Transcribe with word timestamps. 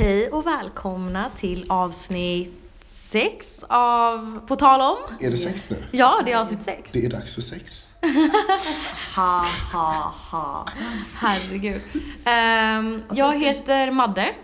Hej 0.00 0.30
och 0.30 0.46
välkomna 0.46 1.30
till 1.36 1.64
avsnitt 1.68 2.52
sex 2.84 3.64
av 3.68 4.40
På 4.46 4.56
tal 4.56 4.80
om. 4.80 4.96
Är 5.20 5.30
det 5.30 5.36
sex 5.36 5.70
nu? 5.70 5.76
Ja, 5.90 6.22
det 6.24 6.32
är 6.32 6.38
avsnitt 6.38 6.62
sex. 6.62 6.92
Det 6.92 7.04
är 7.04 7.10
dags 7.10 7.34
för 7.34 7.42
sex. 7.42 7.88
Ha, 9.16 9.44
ha, 9.72 10.14
ha. 10.30 10.66
Herregud. 11.14 11.80
Ehm, 12.24 13.02
jag 13.14 13.40
heter 13.40 13.90
Madde. 13.90 14.34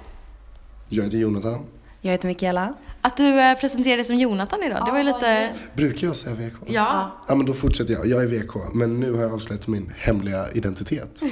Jag 0.89 1.05
heter 1.05 1.19
Jonathan. 1.19 1.67
Jag 2.01 2.13
heter 2.13 2.29
Mikaela. 2.29 2.75
Att 3.07 3.17
du 3.17 3.41
eh, 3.41 3.59
presenterade 3.59 3.97
dig 3.97 4.05
som 4.05 4.17
Jonathan 4.17 4.63
idag, 4.63 4.83
det 4.87 4.91
var 4.91 4.99
ju 4.99 5.05
lite... 5.05 5.53
Brukar 5.75 6.07
jag 6.07 6.17
säga 6.17 6.35
VK? 6.37 6.55
Ja. 6.67 7.11
Ja, 7.29 7.35
men 7.35 7.47
då 7.47 7.53
fortsätter 7.53 7.93
jag. 7.93 8.07
Jag 8.07 8.23
är 8.23 8.27
VK, 8.27 8.75
men 8.75 9.01
nu 9.01 9.13
har 9.13 9.23
jag 9.23 9.33
avslöjat 9.33 9.67
min 9.69 9.93
hemliga 9.99 10.47
identitet. 10.53 11.23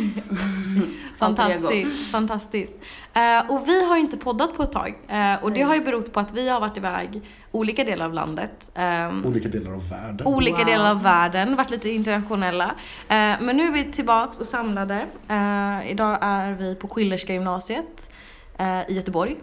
Fantastiskt, 1.19 2.11
fantastiskt. 2.11 2.75
Eh, 3.15 3.51
och 3.51 3.69
vi 3.69 3.85
har 3.89 3.97
ju 3.97 4.01
inte 4.01 4.17
poddat 4.17 4.57
på 4.57 4.63
ett 4.63 4.73
tag. 4.73 4.95
Eh, 5.09 5.45
och 5.45 5.53
det 5.53 5.63
har 5.63 5.75
ju 5.75 5.81
berott 5.85 6.13
på 6.13 6.21
att 6.21 6.33
vi 6.33 6.49
har 6.49 6.61
varit 6.61 6.77
iväg 6.77 7.23
olika 7.51 7.85
delar 7.85 8.07
av 8.07 8.13
landet. 8.15 8.71
Ehm, 8.75 9.27
Olika 9.27 9.49
delar 9.49 9.73
av 9.73 9.89
världen. 9.91 10.27
olika 10.27 10.57
Wow. 10.57 10.67
delar 10.67 10.91
av 10.91 11.03
världen, 11.03 11.57
varit 11.57 11.71
lite 11.71 11.89
internationella. 11.89 12.65
Eh, 13.09 13.15
men 13.41 13.57
nu 13.57 13.63
är 13.67 13.73
vi 13.73 13.85
tillbaks 13.85 14.39
och 14.39 14.47
samlade. 14.47 15.07
Eh, 15.29 15.91
idag 15.91 16.19
är 16.21 16.53
vi 16.53 16.75
på 16.75 16.89
Schillerska 16.89 17.33
gymnasiet 17.33 18.11
eh, 18.59 18.81
i 18.91 18.95
Göteborg. 18.95 19.37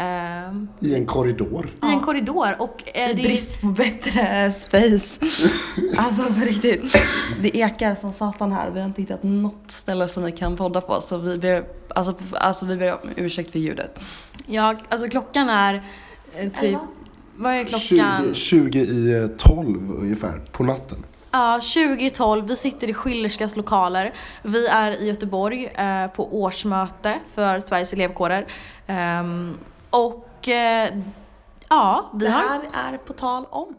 Eh, 0.00 0.52
I 0.80 0.94
en 0.94 1.06
korridor. 1.06 1.70
I 1.82 1.86
en 1.86 2.00
korridor 2.00 2.56
och 2.58 2.82
eh, 2.94 3.10
I 3.10 3.14
det 3.14 3.22
brist 3.22 3.60
på 3.60 3.66
bättre 3.66 4.52
space. 4.52 5.20
alltså 5.96 6.22
på 6.22 6.40
riktigt. 6.40 6.96
Det 7.42 7.56
ekar 7.56 7.94
som 7.94 8.12
satan 8.12 8.52
här. 8.52 8.70
Vi 8.70 8.80
har 8.80 8.86
inte 8.86 9.02
hittat 9.02 9.22
något 9.22 9.70
ställe 9.70 10.08
som 10.08 10.24
vi 10.24 10.32
kan 10.32 10.56
podda 10.56 10.80
på. 10.80 11.00
Så 11.00 11.18
vi 11.18 11.38
ber, 11.38 11.64
alltså, 11.88 12.14
alltså 12.34 12.66
vi 12.66 12.76
ber 12.76 12.92
om 12.92 13.10
ursäkt 13.16 13.52
för 13.52 13.58
ljudet. 13.58 14.00
Ja, 14.46 14.74
alltså 14.88 15.08
klockan 15.08 15.48
är 15.48 15.82
eh, 16.36 16.50
typ, 16.52 16.78
vad 17.36 17.52
är 17.52 17.64
klockan? 17.64 18.34
20, 18.34 18.34
20 18.34 18.78
i 18.78 19.22
eh, 19.22 19.26
12 19.26 19.90
ungefär, 19.90 20.42
på 20.52 20.64
natten. 20.64 21.04
Ja, 21.30 21.60
2012. 21.74 22.46
Vi 22.46 22.56
sitter 22.56 22.90
i 22.90 22.94
Schillerskas 22.94 23.56
lokaler. 23.56 24.14
Vi 24.42 24.66
är 24.66 25.02
i 25.02 25.06
Göteborg 25.06 25.66
eh, 25.66 26.06
på 26.06 26.42
årsmöte 26.42 27.18
för 27.34 27.60
Sveriges 27.60 27.92
elevkårer. 27.92 28.46
Ehm, 28.86 29.58
och 29.90 30.48
eh, 30.48 30.94
ja, 31.68 32.10
vi 32.14 32.24
Det 32.26 32.30
har... 32.32 32.40
här 32.72 32.92
är 32.92 32.98
På 32.98 33.12
tal 33.12 33.46
om. 33.50 33.74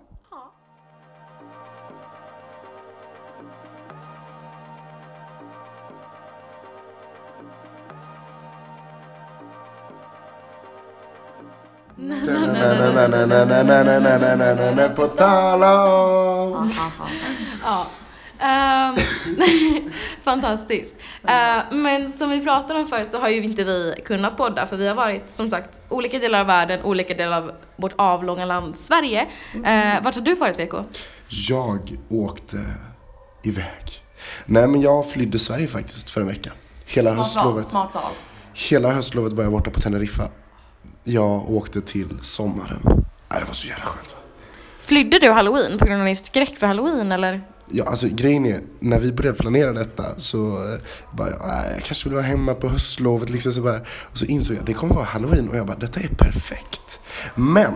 På 14.96 15.08
tal 15.08 15.64
om. 15.64 16.72
Ehm, 18.42 18.95
fantastiskt. 20.23 20.95
Eh, 21.23 21.64
men 21.72 22.11
som 22.11 22.30
vi 22.30 22.42
pratade 22.42 22.80
om 22.80 22.88
förut 22.88 23.08
så 23.11 23.17
har 23.17 23.30
ju 23.30 23.44
inte 23.44 23.64
vi 23.64 23.95
kunnat 24.06 24.38
podda 24.38 24.66
för 24.66 24.78
vi 24.78 24.88
har 24.88 24.95
varit 24.95 25.31
som 25.31 25.50
sagt 25.50 25.80
olika 25.89 26.20
delar 26.20 26.39
av 26.39 26.47
världen, 26.47 26.84
olika 26.84 27.14
delar 27.14 27.38
av 27.38 27.52
vårt 27.75 27.94
avlånga 27.95 28.45
land 28.45 28.78
Sverige. 28.78 29.28
Uh, 29.56 30.03
vart 30.03 30.16
har 30.16 30.22
du 30.22 30.36
varit 30.36 30.59
VK? 30.59 30.73
Jag 31.30 31.97
åkte 32.09 32.66
iväg. 33.44 34.03
Nej 34.45 34.67
men 34.67 34.81
jag 34.81 35.09
flydde 35.09 35.39
Sverige 35.39 35.67
faktiskt 35.67 36.09
för 36.09 36.22
en 36.22 36.28
vecka. 36.28 36.52
Hela 36.86 37.14
höstlovet. 37.14 37.67
Smart 37.67 37.94
val. 37.94 38.12
Hela 38.53 38.92
höstlovet 38.92 39.34
var 39.34 39.44
jag 39.44 39.52
borta 39.52 39.72
på 39.72 39.80
Teneriffa. 39.80 40.30
Jag 41.03 41.50
åkte 41.52 41.81
till 41.81 42.19
sommaren. 42.22 42.81
Nej, 43.30 43.39
det 43.39 43.45
var 43.45 43.53
så 43.53 43.67
jävla 43.67 43.86
skönt. 43.86 44.16
Flydde 44.80 45.19
du 45.19 45.31
halloween 45.31 45.78
på 45.78 45.86
grund 45.86 46.00
av 46.00 46.06
din 46.06 46.16
skräck 46.16 46.58
för 46.58 46.67
halloween 46.67 47.12
eller? 47.12 47.41
Ja, 47.74 47.84
alltså 47.88 48.08
grejen 48.12 48.46
är, 48.46 48.62
när 48.80 49.00
vi 49.00 49.12
började 49.12 49.38
planera 49.38 49.74
detta 49.74 50.04
så 50.18 50.48
eh, 50.74 50.80
bara, 51.18 51.30
"Nej, 51.30 51.72
jag 51.74 51.84
kanske 51.84 52.09
vill 52.09 52.16
vara 52.16 52.26
hemma 52.26 52.54
på 52.54 52.70
höstlovet 52.70 53.30
liksom 53.30 53.52
så 53.52 53.62
bara. 53.62 53.80
Och 54.02 54.18
så 54.18 54.26
insåg 54.26 54.56
jag 54.56 54.59
att 54.62 54.68
det 54.68 54.74
kommer 54.74 54.94
vara 54.94 55.06
halloween 55.06 55.50
och 55.50 55.58
jag 55.58 55.68
bara, 55.68 55.78
detta 55.78 56.00
är 56.00 56.08
perfekt. 56.08 57.00
Men, 57.36 57.74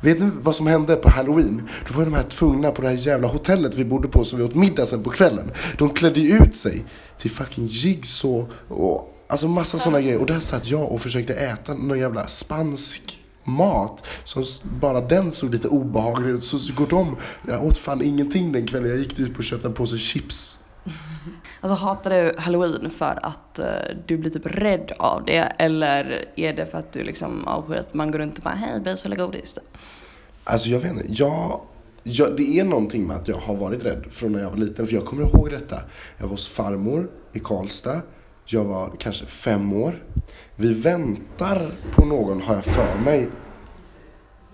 vet 0.00 0.20
ni 0.20 0.30
vad 0.40 0.54
som 0.54 0.66
hände 0.66 0.96
på 0.96 1.10
halloween? 1.10 1.68
Då 1.88 1.94
var 1.94 2.00
ju 2.04 2.10
de 2.10 2.16
här 2.16 2.22
tvungna 2.22 2.70
på 2.70 2.82
det 2.82 2.88
här 2.88 2.94
jävla 3.06 3.28
hotellet 3.28 3.74
vi 3.74 3.84
bodde 3.84 4.08
på 4.08 4.24
som 4.24 4.38
vi 4.38 4.44
åt 4.44 4.54
middag 4.54 4.86
sen 4.86 5.02
på 5.02 5.10
kvällen. 5.10 5.50
De 5.78 5.90
klädde 5.90 6.20
ju 6.20 6.36
ut 6.38 6.56
sig 6.56 6.84
till 7.18 7.30
fucking 7.30 7.66
jigsaw 7.66 8.52
och 8.68 9.14
Alltså 9.30 9.48
massa 9.48 9.78
sådana 9.78 10.00
grejer. 10.00 10.18
Och 10.20 10.26
där 10.26 10.40
satt 10.40 10.66
jag 10.66 10.92
och 10.92 11.00
försökte 11.00 11.34
äta 11.34 11.74
någon 11.74 11.98
jävla 11.98 12.26
spansk 12.26 13.18
mat 13.48 14.06
som 14.24 14.44
bara 14.80 15.00
den 15.00 15.32
såg 15.32 15.50
lite 15.50 15.68
obehaglig 15.68 16.30
ut. 16.30 16.44
Så 16.44 16.74
går 16.74 16.86
de, 16.86 17.16
jag 17.48 17.64
åt 17.64 17.78
fan 17.78 18.02
ingenting 18.02 18.52
den 18.52 18.66
kvällen. 18.66 18.90
Jag 18.90 18.98
gick 18.98 19.18
ut 19.18 19.38
och 19.38 19.44
köpte 19.44 19.68
en 19.68 19.74
påse 19.74 19.98
chips. 19.98 20.58
Alltså 21.60 21.84
hatar 21.84 22.10
du 22.10 22.34
halloween 22.38 22.90
för 22.90 23.18
att 23.22 23.58
eh, 23.58 23.66
du 24.06 24.16
blir 24.16 24.30
typ 24.30 24.46
rädd 24.46 24.92
av 24.98 25.24
det? 25.26 25.52
Eller 25.58 26.24
är 26.36 26.52
det 26.52 26.66
för 26.66 26.78
att 26.78 26.92
du 26.92 27.04
liksom 27.04 27.44
avskyr 27.48 27.76
att 27.76 27.94
man 27.94 28.10
går 28.10 28.18
runt 28.18 28.38
och 28.38 28.44
bara 28.44 28.54
hej 28.54 28.80
bus 28.80 29.06
eller 29.06 29.16
godis? 29.16 29.58
Alltså 30.44 30.68
jag 30.68 30.80
vet 30.80 30.92
inte, 30.92 31.06
jag, 31.08 31.60
jag, 32.02 32.36
det 32.36 32.60
är 32.60 32.64
någonting 32.64 33.06
med 33.06 33.16
att 33.16 33.28
jag 33.28 33.36
har 33.36 33.54
varit 33.56 33.84
rädd 33.84 34.04
från 34.10 34.32
när 34.32 34.40
jag 34.40 34.50
var 34.50 34.56
liten. 34.56 34.86
För 34.86 34.94
jag 34.94 35.04
kommer 35.04 35.22
ihåg 35.22 35.50
detta. 35.50 35.80
Jag 36.16 36.24
var 36.24 36.30
hos 36.30 36.48
farmor 36.48 37.10
i 37.32 37.38
Karlstad. 37.38 38.00
Jag 38.50 38.64
var 38.64 38.92
kanske 38.98 39.26
fem 39.26 39.72
år. 39.72 40.04
Vi 40.56 40.72
väntar 40.72 41.70
på 41.90 42.04
någon, 42.04 42.42
har 42.42 42.54
jag 42.54 42.64
för 42.64 42.98
mig. 43.04 43.28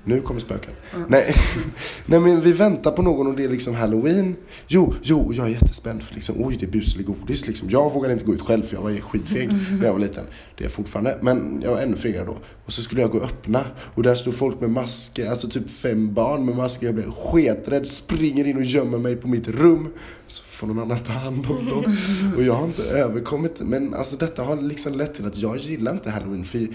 Nu 0.05 0.21
kommer 0.21 0.41
spöken. 0.41 0.73
Nej, 1.09 1.35
nej 2.07 2.21
men 2.21 2.41
vi 2.41 2.53
väntar 2.53 2.91
på 2.91 3.03
någon 3.03 3.27
och 3.27 3.37
det 3.37 3.45
är 3.45 3.49
liksom 3.49 3.75
halloween. 3.75 4.37
Jo, 4.69 4.95
jo, 5.03 5.33
jag 5.35 5.47
är 5.47 5.51
jättespänd 5.51 6.03
för 6.03 6.15
liksom, 6.15 6.35
oj 6.45 6.57
det 6.61 6.67
är 6.67 6.71
bus 6.71 6.95
eller 6.95 7.05
godis 7.05 7.47
liksom. 7.47 7.69
Jag 7.71 7.93
vågade 7.93 8.13
inte 8.13 8.25
gå 8.25 8.35
ut 8.35 8.41
själv 8.41 8.63
för 8.63 8.77
jag 8.77 8.83
var 8.83 8.93
skitfeg 8.93 9.53
när 9.53 9.87
jag 9.87 9.93
var 9.93 10.01
liten. 10.01 10.25
Det 10.57 10.63
är 10.63 10.65
jag 10.65 10.73
fortfarande, 10.73 11.19
men 11.23 11.61
jag 11.65 11.71
var 11.71 11.81
ännu 11.81 11.97
fegare 11.97 12.25
då. 12.25 12.39
Och 12.65 12.73
så 12.73 12.83
skulle 12.83 13.01
jag 13.01 13.11
gå 13.11 13.19
och 13.19 13.25
öppna 13.25 13.65
och 13.95 14.03
där 14.03 14.15
stod 14.15 14.35
folk 14.35 14.61
med 14.61 14.71
masker, 14.71 15.31
alltså 15.31 15.49
typ 15.49 15.71
fem 15.71 16.15
barn 16.15 16.45
med 16.45 16.57
masker. 16.57 16.87
Jag 16.87 16.95
blev 16.95 17.11
sketrädd, 17.11 17.87
springer 17.87 18.47
in 18.47 18.57
och 18.57 18.65
gömmer 18.65 18.99
mig 18.99 19.17
på 19.17 19.29
mitt 19.29 19.49
rum. 19.49 19.93
Så 20.35 20.45
får 20.45 20.67
någon 20.67 20.79
annan 20.79 20.99
ta 20.99 21.13
hand 21.13 21.47
om 21.47 21.69
dem. 21.69 21.97
Och 22.37 22.43
jag 22.43 22.55
har 22.55 22.65
inte 22.65 22.83
överkommit 22.83 23.61
Men 23.61 23.95
alltså 23.95 24.17
detta 24.17 24.43
har 24.43 24.57
liksom 24.57 24.93
lett 24.93 25.15
till 25.15 25.27
att 25.27 25.39
jag 25.39 25.59
gillar 25.59 25.93
inte 25.93 26.11
halloween. 26.11 26.45
För 26.45 26.69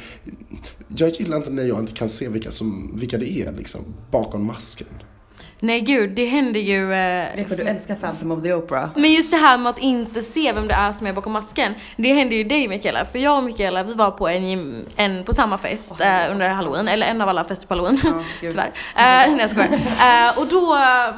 jag 0.97 1.09
gillar 1.09 1.38
inte 1.38 1.50
när 1.50 1.64
jag 1.64 1.80
inte 1.80 1.94
kan 1.94 2.09
se 2.09 2.30
vilka, 2.30 2.52
som, 2.52 2.92
vilka 2.96 3.18
det 3.18 3.31
är 3.31 3.53
liksom 3.53 3.81
bakom 4.12 4.46
masken. 4.46 4.88
Nej 5.62 5.81
gud, 5.81 6.09
det 6.09 6.25
händer 6.25 6.59
ju... 6.59 6.94
Eh, 6.94 7.25
Reko, 7.36 7.56
du 7.56 7.64
älskar 7.64 7.96
Phantom 7.96 8.31
of 8.31 8.44
the 8.44 8.53
Opera. 8.53 8.90
men 8.96 9.12
just 9.14 9.31
det 9.31 9.38
här 9.38 9.58
med 9.58 9.70
att 9.70 9.80
inte 9.80 10.22
se 10.22 10.53
vem 10.53 10.68
det 10.68 10.74
är 10.74 10.94
som 10.94 11.08
är 11.08 11.14
bakom 11.14 11.31
masken. 11.34 11.74
Det 11.97 12.14
hände 12.14 12.36
ju 12.36 12.44
dig 12.44 12.68
Mikaela. 12.68 13.06
För 13.06 13.20
jag 13.20 13.38
och 13.38 13.44
Mikaela, 13.44 13.84
vi 13.84 13.94
var 13.94 14.12
på 14.12 14.28
en, 14.28 14.86
en 14.96 15.24
på 15.24 15.34
samma 15.34 15.58
fest 15.58 15.92
eh, 16.02 16.31
under 16.31 16.50
halloween. 16.50 16.88
Eller 16.88 17.08
en 17.08 17.22
av 17.22 17.30
alla 17.30 17.44
fester 17.44 17.68
på 17.68 17.74
halloween. 17.74 18.00
gud. 18.42 18.52
Tyvärr. 18.52 18.66
Eh, 18.68 18.72
nej 19.31 19.38
jag 19.40 19.50
skojar. 19.50 19.70
Eh, 19.74 20.40
och 20.40 20.47
då 20.47 20.66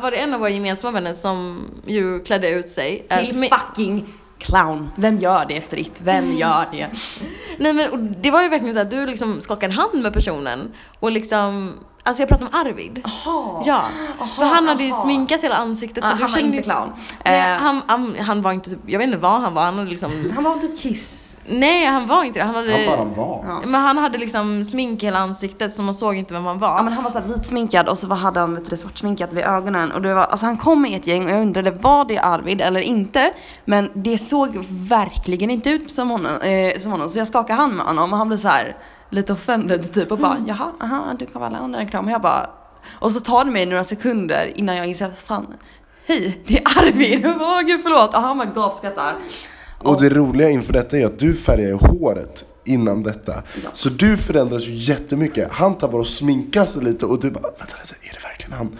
var 0.01 0.11
det 0.11 0.17
en 0.17 0.33
av 0.33 0.39
våra 0.39 0.49
gemensamma 0.49 0.91
vänner 0.91 1.13
som 1.13 1.65
ju 1.85 2.19
klädde 2.23 2.49
ut 2.49 2.69
sig. 2.69 3.05
eh, 3.09 3.17
Till 3.19 3.49
fucking 3.49 4.13
clown. 4.39 4.89
Vem 4.95 5.17
gör 5.17 5.45
det 5.47 5.57
efter 5.57 5.79
it? 5.79 6.01
Vem 6.03 6.37
gör 6.37 6.65
det? 6.71 6.87
Nej 7.57 7.73
men 7.73 7.89
och 7.91 7.99
det 7.99 8.31
var 8.31 8.41
ju 8.43 8.49
verkligen 8.49 8.75
så 8.75 8.81
att 8.81 8.91
du 8.91 9.05
liksom 9.05 9.41
skakade 9.41 9.73
hand 9.73 10.01
med 10.03 10.13
personen 10.13 10.71
och 10.99 11.11
liksom 11.11 11.73
Alltså 12.03 12.21
jag 12.21 12.29
pratar 12.29 12.45
om 12.45 12.51
Arvid. 12.53 13.01
Jaha. 13.03 13.63
Ja, 13.65 13.83
för 14.35 14.43
han 14.45 14.67
hade 14.67 14.83
ju 14.83 14.91
aha. 14.91 15.03
sminkat 15.03 15.41
hela 15.43 15.55
ansiktet 15.55 16.03
så 16.03 16.09
du 16.09 16.15
han 16.15 16.21
var 16.21 16.27
kände 16.27 16.47
inte 16.47 16.57
ju- 16.57 16.63
clown. 16.63 16.89
Nej, 17.25 17.51
Eh, 17.53 17.57
han, 17.57 17.81
han, 17.87 18.15
han 18.19 18.41
var 18.41 18.51
inte 18.53 18.69
typ, 18.69 18.79
jag 18.85 18.99
vet 18.99 19.05
inte 19.05 19.17
vad 19.19 19.41
han 19.41 19.53
var, 19.53 19.61
han 19.63 19.77
hade 19.77 19.89
liksom 19.89 20.31
han 20.35 20.43
var 20.43 20.57
typ 20.57 20.79
Kiss. 20.79 21.30
Nej 21.45 21.85
han 21.85 22.07
var 22.07 22.23
inte 22.23 22.39
det, 22.39 22.45
han 22.45 22.55
hade 22.55 22.71
Han 22.71 22.85
bara 22.85 23.25
var. 23.25 23.61
Men 23.65 23.81
han 23.81 23.97
hade 23.97 24.17
liksom 24.17 24.65
smink 24.65 25.03
i 25.03 25.05
hela 25.05 25.19
ansiktet 25.19 25.73
så 25.73 25.81
man 25.81 25.93
såg 25.93 26.15
inte 26.15 26.33
vem 26.33 26.45
han 26.45 26.59
var. 26.59 26.67
Ja 26.77 26.83
men 26.83 26.93
han 26.93 27.03
var 27.03 27.11
såhär 27.11 27.27
vitsminkad 27.27 27.89
och 27.89 27.97
så 27.97 28.13
hade 28.13 28.39
han 28.39 28.55
vet 28.55 28.69
du, 28.69 28.77
svartsminkat 28.77 29.33
vid 29.33 29.43
ögonen 29.43 29.91
och 29.91 30.01
det 30.01 30.13
var, 30.13 30.23
alltså 30.23 30.45
han 30.45 30.57
kom 30.57 30.81
med 30.81 30.99
ett 30.99 31.07
gäng 31.07 31.25
och 31.25 31.31
jag 31.31 31.41
undrade 31.41 31.71
var 31.71 32.05
det 32.05 32.17
Arvid 32.17 32.61
eller 32.61 32.79
inte. 32.79 33.33
Men 33.65 33.89
det 33.93 34.17
såg 34.17 34.57
verkligen 34.69 35.49
inte 35.49 35.69
ut 35.69 35.91
som 35.91 36.09
honom, 36.09 36.31
eh, 36.41 36.79
som 36.79 36.91
honom. 36.91 37.09
så 37.09 37.19
jag 37.19 37.27
skakade 37.27 37.61
hand 37.61 37.75
med 37.75 37.85
honom 37.85 38.11
och 38.11 38.17
han 38.17 38.27
blev 38.27 38.37
så 38.37 38.47
här 38.47 38.75
lite 39.09 39.33
offended 39.33 39.93
typ 39.93 40.11
och 40.11 40.17
bara 40.17 40.37
jaha, 40.47 40.71
aha, 40.81 41.03
du 41.19 41.25
gav 41.25 41.43
alla 41.43 41.57
andra 41.57 41.79
en 41.79 41.87
kram 41.87 42.05
och 42.05 42.11
jag 42.11 42.21
bara 42.21 42.49
och 42.99 43.11
så 43.11 43.19
tar 43.19 43.45
det 43.45 43.51
mig 43.51 43.65
några 43.65 43.83
sekunder 43.83 44.51
innan 44.55 44.75
jag 44.75 44.87
inser 44.87 45.05
att 45.05 45.19
fan, 45.19 45.53
hej 46.07 46.41
det 46.47 46.57
är 46.57 46.61
Arvid. 46.79 47.25
Åh 47.39 47.61
gud 47.61 47.81
förlåt 47.83 48.15
och 48.15 48.21
han 48.21 48.37
bara 48.37 48.47
gapskrattar. 48.47 49.13
Och 49.83 50.01
det 50.01 50.09
roliga 50.09 50.49
inför 50.49 50.73
detta 50.73 50.97
är 50.97 51.05
att 51.05 51.19
du 51.19 51.33
färgar 51.35 51.73
håret 51.73 52.45
innan 52.65 53.03
detta. 53.03 53.43
Så 53.73 53.89
du 53.89 54.17
förändras 54.17 54.67
ju 54.67 54.73
jättemycket. 54.73 55.47
Han 55.51 55.77
tar 55.77 55.87
bara 55.87 56.01
och 56.01 56.07
sminkar 56.07 56.65
sig 56.65 56.83
lite 56.83 57.05
och 57.05 57.19
du 57.19 57.31
bara, 57.31 57.41
vänta 57.41 57.75
lite, 57.81 57.95
är 58.01 58.13
det 58.13 58.27
verkligen 58.27 58.53
han? 58.53 58.77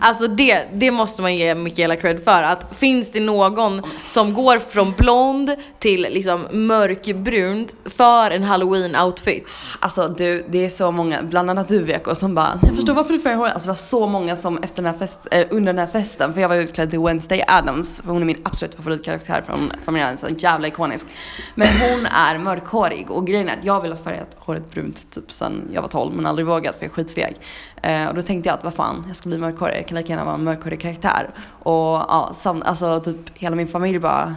Alltså 0.00 0.28
det, 0.28 0.64
det 0.72 0.90
måste 0.90 1.22
man 1.22 1.36
ge 1.36 1.54
Mikaela 1.54 1.96
cred 1.96 2.24
för. 2.24 2.42
Att 2.42 2.76
finns 2.76 3.12
det 3.12 3.20
någon 3.20 3.82
som 4.06 4.34
går 4.34 4.58
från 4.58 4.92
blond 4.92 5.54
till 5.78 6.02
liksom 6.02 6.46
mörkbrunt 6.52 7.76
för 7.84 8.30
en 8.30 8.44
halloween-outfit? 8.44 9.44
Alltså 9.80 10.08
du, 10.08 10.44
det 10.48 10.64
är 10.64 10.68
så 10.68 10.90
många, 10.90 11.22
bland 11.22 11.50
annat 11.50 11.68
du 11.68 11.84
Veko, 11.84 12.14
som 12.14 12.34
bara 12.34 12.58
Jag 12.62 12.74
förstår 12.74 12.94
varför 12.94 13.12
du 13.12 13.20
färgar 13.20 13.36
håret. 13.36 13.52
Alltså 13.52 13.66
det 13.66 13.70
var 13.70 13.74
så 13.74 14.06
många 14.06 14.36
som 14.36 14.58
efter 14.58 14.82
den 14.82 14.92
här 14.92 14.98
fest, 14.98 15.18
eh, 15.30 15.46
under 15.50 15.72
den 15.72 15.78
här 15.78 15.92
festen, 15.92 16.34
för 16.34 16.40
jag 16.40 16.48
var 16.48 16.56
utklädd 16.56 16.90
till 16.90 17.00
Wednesday 17.00 17.44
Adams, 17.48 18.00
för 18.00 18.12
hon 18.12 18.22
är 18.22 18.26
min 18.26 18.40
absolut 18.42 18.74
favoritkaraktär 18.74 19.42
från 19.46 19.72
familjen, 19.84 20.16
så 20.16 20.28
jävla 20.38 20.68
ikonisk. 20.68 21.06
Men 21.54 21.68
hon 21.68 22.06
är 22.06 22.38
mörkhårig 22.38 23.10
och 23.10 23.26
grejen 23.26 23.48
är 23.48 23.52
att 23.52 23.64
jag 23.64 23.80
vill 23.80 23.92
ha 23.92 23.98
färgat 23.98 24.36
håret 24.38 24.70
brunt 24.70 25.10
typ 25.10 25.32
sen 25.32 25.70
jag 25.72 25.82
var 25.82 25.88
12 25.88 26.16
men 26.16 26.26
aldrig 26.26 26.46
vågat 26.46 26.78
för 26.78 26.84
jag 26.84 26.90
är 26.90 26.94
skitfeg. 26.94 27.36
Eh, 27.82 28.08
och 28.08 28.14
då 28.14 28.22
tänkte 28.22 28.48
jag 28.48 28.58
att 28.58 28.64
vad 28.64 28.74
fan, 28.74 29.04
jag 29.06 29.16
ska 29.16 29.28
bli 29.28 29.38
mörkhårig, 29.38 29.77
jag 29.78 29.88
kan 29.88 29.98
lika 29.98 30.12
gärna 30.12 30.24
vara 30.24 30.34
en 30.34 30.44
mörkhårig 30.44 30.80
karaktär. 30.80 31.30
Och 31.62 31.74
ja, 31.74 32.32
sam, 32.34 32.62
alltså 32.66 33.00
typ 33.00 33.38
hela 33.38 33.56
min 33.56 33.68
familj 33.68 33.98
bara 33.98 34.36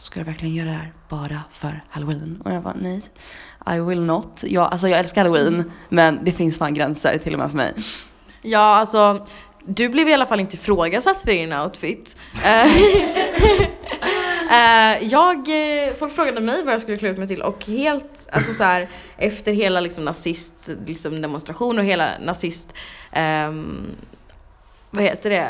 Ska 0.00 0.20
du 0.20 0.24
verkligen 0.24 0.54
göra 0.54 0.68
det 0.68 0.74
här 0.74 0.92
bara 1.08 1.42
för 1.52 1.84
halloween? 1.90 2.42
Och 2.44 2.52
jag 2.52 2.62
bara 2.62 2.74
nej, 2.80 3.02
I 3.76 3.80
will 3.80 4.02
not. 4.02 4.44
Jag, 4.46 4.72
alltså 4.72 4.88
jag 4.88 4.98
älskar 4.98 5.22
halloween 5.22 5.72
men 5.88 6.24
det 6.24 6.32
finns 6.32 6.58
fan 6.58 6.74
gränser 6.74 7.18
till 7.18 7.32
och 7.32 7.38
med 7.38 7.50
för 7.50 7.56
mig. 7.56 7.74
Ja, 8.42 8.76
alltså 8.76 9.26
du 9.64 9.88
blev 9.88 10.08
i 10.08 10.12
alla 10.12 10.26
fall 10.26 10.40
inte 10.40 10.56
ifrågasatt 10.56 11.20
för 11.20 11.26
din 11.26 11.52
outfit. 11.52 12.16
Eh, 12.44 12.64
eh, 14.50 15.04
jag, 15.04 15.36
eh, 15.36 15.94
folk 15.94 16.12
frågade 16.14 16.40
mig 16.40 16.64
vad 16.64 16.74
jag 16.74 16.80
skulle 16.80 16.98
klä 16.98 17.08
ut 17.08 17.18
mig 17.18 17.28
till 17.28 17.42
och 17.42 17.64
helt, 17.66 18.28
alltså 18.32 18.52
så 18.52 18.64
här, 18.64 18.88
efter 19.16 19.52
hela 19.52 19.80
liksom 19.80 20.04
nazist 20.04 20.70
liksom 20.86 21.22
demonstration 21.22 21.78
och 21.78 21.84
hela 21.84 22.08
nazist, 22.20 22.68
um, 23.48 23.96
vad 24.90 25.02
heter 25.04 25.30
det, 25.30 25.48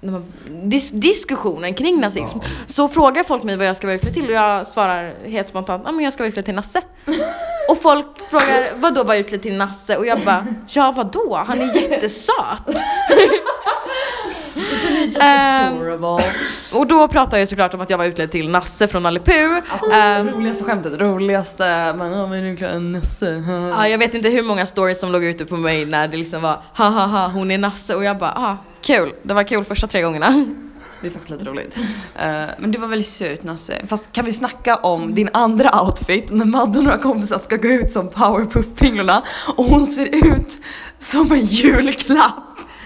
man- 0.00 0.32
dis 0.48 0.90
diskussionen 0.90 1.74
kring 1.74 2.00
nazism. 2.00 2.38
Så 2.66 2.88
frågar 2.88 3.24
folk 3.24 3.42
mig 3.42 3.56
vad 3.56 3.66
jag 3.66 3.76
ska 3.76 3.86
vara 3.86 3.94
utklädd 3.96 4.14
till 4.14 4.26
och 4.26 4.32
jag 4.32 4.66
svarar 4.66 5.14
helt 5.26 5.48
spontant, 5.48 5.82
ja 5.86 5.92
men 5.92 6.04
jag 6.04 6.12
ska 6.12 6.22
vara 6.22 6.28
utklädd 6.28 6.44
till 6.44 6.54
Nasse. 6.54 6.80
Och 7.70 7.78
folk 7.82 8.06
frågar, 8.30 8.68
vad 8.76 8.94
då 8.94 9.04
vara 9.04 9.16
utklädd 9.16 9.42
till 9.42 9.56
Nasse? 9.56 9.96
Och 9.96 10.06
jag 10.06 10.20
bara, 10.20 10.46
ja 10.68 10.92
vadå? 10.96 11.44
Han 11.46 11.60
är 11.60 11.76
jättesöt. 11.76 12.82
Ehm, 15.20 15.74
Adorable. 15.74 16.24
och 16.72 16.86
då 16.86 17.08
pratar 17.08 17.38
jag 17.38 17.48
såklart 17.48 17.74
om 17.74 17.80
att 17.80 17.90
jag 17.90 17.98
var 17.98 18.04
utklädd 18.04 18.30
till 18.30 18.48
Nasse 18.48 18.88
från 18.88 19.02
Nalle. 19.02 19.20
Alltså, 19.68 19.90
Ehm, 19.92 20.28
roligaste 20.28 20.64
skämtet, 20.64 21.00
roligaste, 21.00 21.94
man 21.98 22.12
ja 22.12 22.26
men 22.26 22.44
du 22.44 22.56
kan 22.56 22.92
Nisse. 22.92 23.44
Ja, 23.76 23.88
jag 23.88 23.98
vet 23.98 24.14
inte 24.14 24.28
hur 24.28 24.42
många 24.42 24.66
stories 24.66 25.00
som 25.00 25.12
låg 25.12 25.24
ute 25.24 25.44
på 25.44 25.56
mig 25.56 25.86
när 25.86 26.08
det 26.08 26.16
liksom 26.16 26.42
var 26.42 26.62
ha 26.74 26.88
ha 26.88 27.06
ha 27.06 27.28
hon 27.28 27.50
är 27.50 27.58
Nasse 27.58 27.94
och 27.94 28.04
jag 28.04 28.18
bara 28.18 28.32
ah, 28.36 28.56
kul. 28.82 29.12
Det 29.22 29.34
var 29.34 29.42
kul 29.42 29.64
första 29.64 29.86
tre 29.86 30.02
gångerna. 30.02 30.44
Det 31.00 31.08
är 31.08 31.10
faktiskt 31.10 31.30
lite 31.30 31.44
roligt. 31.44 31.76
Eh, 32.16 32.44
men 32.58 32.72
det 32.72 32.78
var 32.78 32.88
väldigt 32.88 33.08
söt 33.08 33.44
Nasse. 33.44 33.74
Fast 33.86 34.12
kan 34.12 34.24
vi 34.24 34.32
snacka 34.32 34.76
om 34.76 35.14
din 35.14 35.28
andra 35.32 35.82
outfit 35.82 36.32
när 36.32 36.44
Madde 36.44 36.78
och 36.78 36.84
några 36.84 36.98
kompisar 36.98 37.38
ska 37.38 37.56
gå 37.56 37.68
ut 37.68 37.92
som 37.92 38.08
powerpuff-pinglorna 38.10 39.22
och 39.56 39.64
hon 39.64 39.86
ser 39.86 40.34
ut 40.34 40.58
som 40.98 41.32
en 41.32 41.44
julklapp. 41.44 42.34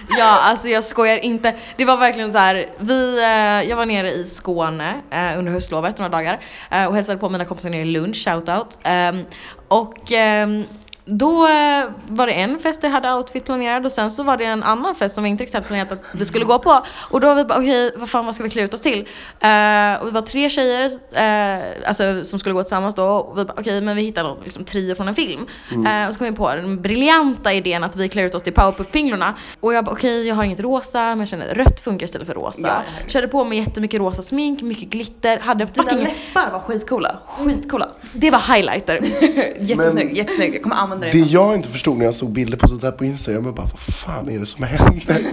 Ja, 0.09 0.39
alltså 0.41 0.67
jag 0.67 0.83
skojar 0.83 1.17
inte. 1.17 1.55
Det 1.77 1.85
var 1.85 1.97
verkligen 1.97 2.31
så 2.31 2.37
här, 2.37 2.69
vi, 2.79 3.17
eh, 3.17 3.69
jag 3.69 3.75
var 3.75 3.85
nere 3.85 4.11
i 4.11 4.25
Skåne 4.25 4.95
eh, 5.11 5.39
under 5.39 5.51
höstlovet 5.51 5.97
några 5.97 6.09
dagar 6.09 6.39
eh, 6.71 6.85
och 6.85 6.95
hälsade 6.95 7.17
på 7.17 7.29
mina 7.29 7.45
kompisar 7.45 7.69
nere 7.69 7.81
i 7.81 7.85
Lund, 7.85 8.15
shoutout. 8.15 8.79
Ehm, 8.83 9.25
och 9.67 10.11
ehm, 10.11 10.63
då 11.07 11.47
eh, 11.47 11.85
var 12.07 12.27
det 12.27 12.33
en 12.33 12.59
fest 12.59 12.83
jag 12.83 12.89
hade 12.89 13.13
outfit 13.13 13.45
planerad 13.45 13.85
och 13.85 13.91
sen 13.91 14.09
så 14.09 14.23
var 14.23 14.37
det 14.37 14.45
en 14.45 14.63
annan 14.63 14.95
fest 14.95 15.15
som 15.15 15.23
vi 15.23 15.29
inte 15.29 15.43
riktigt 15.43 15.53
hade 15.53 15.67
planerat 15.67 15.91
att 15.91 16.01
vi 16.11 16.25
skulle 16.25 16.45
gå 16.45 16.59
på. 16.59 16.83
Och 17.09 17.19
då 17.19 17.27
var 17.27 17.35
vi 17.35 17.45
bara 17.45 17.59
okej, 17.59 17.91
vad 17.97 18.09
fan 18.09 18.25
vad 18.25 18.35
ska 18.35 18.43
vi 18.43 18.49
klä 18.49 18.61
ut 18.61 18.73
oss 18.73 18.81
till? 18.81 18.99
Eh, 19.39 20.01
och 20.01 20.07
vi 20.07 20.11
var 20.11 20.21
tre 20.21 20.49
tjejer 20.49 20.91
eh, 21.13 21.87
alltså, 21.87 22.25
som 22.25 22.39
skulle 22.39 22.53
gå 22.53 22.63
tillsammans 22.63 22.95
då 22.95 23.03
och 23.03 23.37
vi 23.37 23.45
bara 23.45 23.53
okej 23.57 23.81
men 23.81 23.95
vi 23.95 24.01
hittar 24.01 24.23
någon 24.23 24.43
liksom, 24.43 24.65
trio 24.65 24.95
från 24.95 25.07
en 25.07 25.15
film. 25.15 25.47
Eh, 25.85 26.07
och 26.07 26.13
så 26.13 26.19
kom 26.19 26.27
vi 26.29 26.35
på 26.35 26.55
den 26.55 26.81
briljanta 26.81 27.53
idén 27.53 27.83
att 27.83 27.95
vi 27.95 28.09
klär 28.09 28.23
ut 28.23 28.35
oss 28.35 28.43
till 28.43 28.53
Powerpuff-pinglorna. 28.53 29.33
Och 29.59 29.73
jag 29.73 29.85
bara 29.85 29.91
okej 29.91 30.27
jag 30.27 30.35
har 30.35 30.43
inget 30.43 30.59
rosa 30.59 30.99
men 30.99 31.19
jag 31.19 31.27
kände 31.27 31.53
rött 31.53 31.79
funkar 31.79 32.05
istället 32.05 32.27
för 32.27 32.35
rosa. 32.35 32.67
Ja. 32.67 33.07
Körde 33.07 33.27
på 33.27 33.43
med 33.43 33.57
jättemycket 33.57 33.99
rosa 33.99 34.21
smink, 34.21 34.61
mycket 34.61 34.89
glitter, 34.89 35.39
hade 35.39 35.65
Dina 35.65 35.83
fucking... 35.83 36.03
läppar 36.03 36.51
var 36.51 36.59
skitcoola. 36.59 37.17
Skitcoola. 37.27 37.87
Det 38.19 38.31
var 38.31 38.55
highlighter. 38.55 38.99
Jättesnygg, 39.59 40.17
jättesnygg. 40.17 40.55
Jag 40.55 40.63
kommer 40.63 40.75
använda 40.75 41.05
det. 41.05 41.11
Det 41.11 41.19
jag 41.19 41.55
inte 41.55 41.69
förstod 41.69 41.97
när 41.97 42.05
jag 42.05 42.13
såg 42.13 42.31
bilder 42.31 42.57
på 42.57 42.67
sånt 42.67 42.83
här 42.83 42.91
på 42.91 43.05
Instagram, 43.05 43.45
jag 43.45 43.55
bara 43.55 43.65
vad 43.65 43.79
fan 43.79 44.29
är 44.29 44.39
det 44.39 44.45
som 44.45 44.63
händer? 44.63 45.25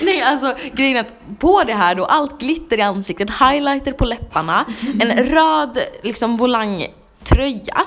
Nej 0.00 0.22
alltså 0.22 0.54
grejen 0.72 0.96
är 0.96 1.00
att 1.00 1.38
på 1.38 1.62
det 1.64 1.72
här 1.72 1.94
då, 1.94 2.04
allt 2.04 2.40
glitter 2.40 2.78
i 2.78 2.82
ansiktet, 2.82 3.30
highlighter 3.30 3.92
på 3.92 4.04
läpparna, 4.04 4.64
en 5.00 5.24
röd 5.24 5.78
liksom 6.02 6.36
volangtröja 6.36 7.82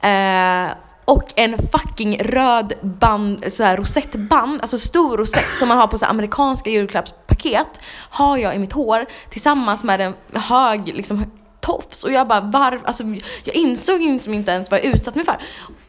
eh, 0.00 0.72
och 1.04 1.32
en 1.36 1.58
fucking 1.58 2.18
röd 2.18 2.72
band, 2.82 3.44
så 3.48 3.64
här 3.64 3.76
rosettband, 3.76 4.60
alltså 4.60 4.78
stor 4.78 5.16
rosett 5.16 5.58
som 5.58 5.68
man 5.68 5.78
har 5.78 5.86
på 5.86 5.98
så 5.98 6.04
här 6.04 6.10
amerikanska 6.10 6.70
julklappspaket, 6.70 7.80
har 8.10 8.36
jag 8.36 8.54
i 8.54 8.58
mitt 8.58 8.72
hår 8.72 9.06
tillsammans 9.30 9.84
med 9.84 10.00
en 10.00 10.14
hög 10.34 10.88
liksom 10.94 11.24
tofs 11.60 12.04
och 12.04 12.12
jag 12.12 12.28
bara 12.28 12.40
varv, 12.40 12.80
alltså 12.84 13.04
jag 13.44 13.54
insåg 13.54 14.00
liksom 14.00 14.34
inte 14.34 14.50
ens 14.50 14.70
vad 14.70 14.80
jag 14.80 14.86
utsatt 14.86 15.14
mig 15.14 15.24
för. 15.24 15.36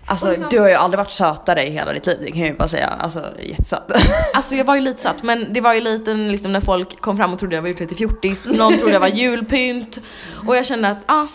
Alltså 0.06 0.36
du 0.50 0.60
har 0.60 0.70
ju 0.70 0.74
aldrig 0.76 0.98
varit 0.98 1.12
sötare 1.12 1.64
i 1.68 1.70
hela 1.72 1.94
ditt 1.94 2.06
liv, 2.06 2.18
det 2.22 2.32
kan 2.32 2.40
jag 2.40 2.50
ju 2.50 2.56
bara 2.58 2.68
säga. 2.68 2.88
Alltså 2.88 3.24
jättesöt. 3.42 3.84
Alltså 4.34 4.56
jag 4.56 4.66
var 4.66 4.76
ju 4.76 4.82
lite 4.82 5.02
söt 5.02 5.24
men 5.24 5.54
det 5.54 5.62
var 5.62 5.74
ju 5.74 5.82
lite 5.82 6.14
liksom 6.14 6.52
när 6.52 6.62
folk 6.62 7.02
kom 7.02 7.18
fram 7.18 7.34
och 7.34 7.40
trodde 7.40 7.56
jag 7.56 7.62
var 7.62 7.70
utklädd 7.70 7.90
till 7.90 7.98
fjortis, 7.98 8.46
någon 8.46 8.78
trodde 8.78 8.94
jag 8.94 9.00
var 9.00 9.08
julpynt 9.08 10.00
och 10.48 10.56
jag 10.56 10.66
kände 10.66 10.90
att 10.90 11.04
ah, 11.06 11.28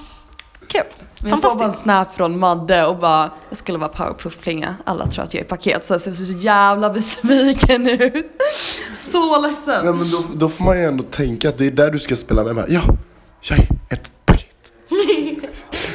kul, 0.69 0.81
Men 1.21 1.31
jag 1.31 1.43
får 1.43 1.43
bara 1.43 1.53
en 1.53 1.59
fantastiskt. 1.59 1.83
snap 1.83 2.15
från 2.15 2.39
Madde 2.39 2.87
och 2.87 2.97
bara 2.99 3.31
jag 3.49 3.59
skulle 3.59 3.79
vara 3.79 3.91
powerpuff-plinga. 3.91 4.75
Alla 4.85 5.07
tror 5.07 5.25
att 5.25 5.35
jag 5.35 5.41
är 5.41 5.49
paket 5.49 5.85
så 5.85 5.95
jag 5.95 6.01
ser 6.01 6.13
så 6.13 6.33
jävla 6.39 6.91
besviken 6.91 7.89
ut. 7.89 8.27
Så 8.93 9.41
ledsen. 9.41 9.87
Ja, 9.87 9.93
men 9.93 10.11
då, 10.11 10.25
då 10.35 10.49
får 10.49 10.65
man 10.65 10.79
ju 10.79 10.85
ändå 10.85 11.05
tänka 11.05 11.49
att 11.49 11.59
det 11.59 11.67
är 11.67 11.71
där 11.71 11.91
du 11.91 11.99
ska 11.99 12.17
spela 12.17 12.45
med. 12.45 12.55
Bara, 12.55 12.67
Ja, 12.69 12.81
paket. 13.49 13.69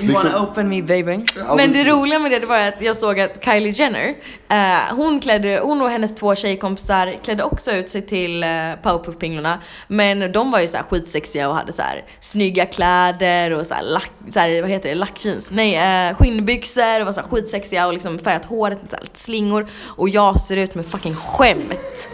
You 0.10 0.24
wanna 0.24 0.44
open 0.44 0.70
me 0.70 0.82
baby? 0.82 1.26
Men 1.56 1.72
det 1.72 1.84
roliga 1.84 2.20
med 2.20 2.32
det, 2.32 2.40
det 2.40 2.46
var 2.46 2.58
att 2.58 2.82
jag 2.82 2.96
såg 2.96 3.20
att 3.20 3.44
Kylie 3.46 3.72
Jenner, 3.72 4.16
eh, 4.50 4.96
hon, 4.96 5.20
klädde, 5.20 5.60
hon 5.64 5.82
och 5.82 5.90
hennes 5.90 6.16
två 6.16 6.36
tjejkompisar 6.36 7.16
klädde 7.24 7.44
också 7.44 7.72
ut 7.72 7.90
sig 7.90 8.02
till 8.02 8.44
eh, 8.44 8.50
Powerpuff-pinglorna. 8.84 9.58
Men 9.88 10.32
de 10.32 10.52
var 10.52 10.60
ju 10.60 10.68
så 10.68 10.78
här 10.78 10.84
skitsexiga 10.84 11.50
och 11.50 11.56
hade 11.56 11.74
så 11.74 11.82
här 11.82 12.04
snygga 12.20 12.66
kläder 12.66 13.60
och 13.60 13.68
så 13.68 13.74
här, 13.74 13.84
lack, 13.84 14.12
så 14.32 14.40
här 14.40 14.62
vad 14.62 14.72
heter 14.72 14.90
det, 14.90 14.96
lackjeans? 14.96 15.52
Nej, 15.52 15.76
eh, 16.10 16.16
skinnbyxor 16.16 17.00
och 17.00 17.06
var 17.06 17.14
så 17.14 17.22
här 17.22 17.28
skitsexiga 17.28 17.88
och 17.88 17.94
liksom 17.94 18.20
färgat 18.20 18.46
håret 18.46 18.82
med 18.82 18.90
så 18.90 18.96
här 18.96 19.04
lite 19.04 19.20
slingor. 19.20 19.68
Och 19.84 20.10
jag 20.10 20.40
ser 20.40 20.58
ut 20.58 20.76
ett 20.76 20.92
fucking 20.92 21.16
skämt. 21.16 22.10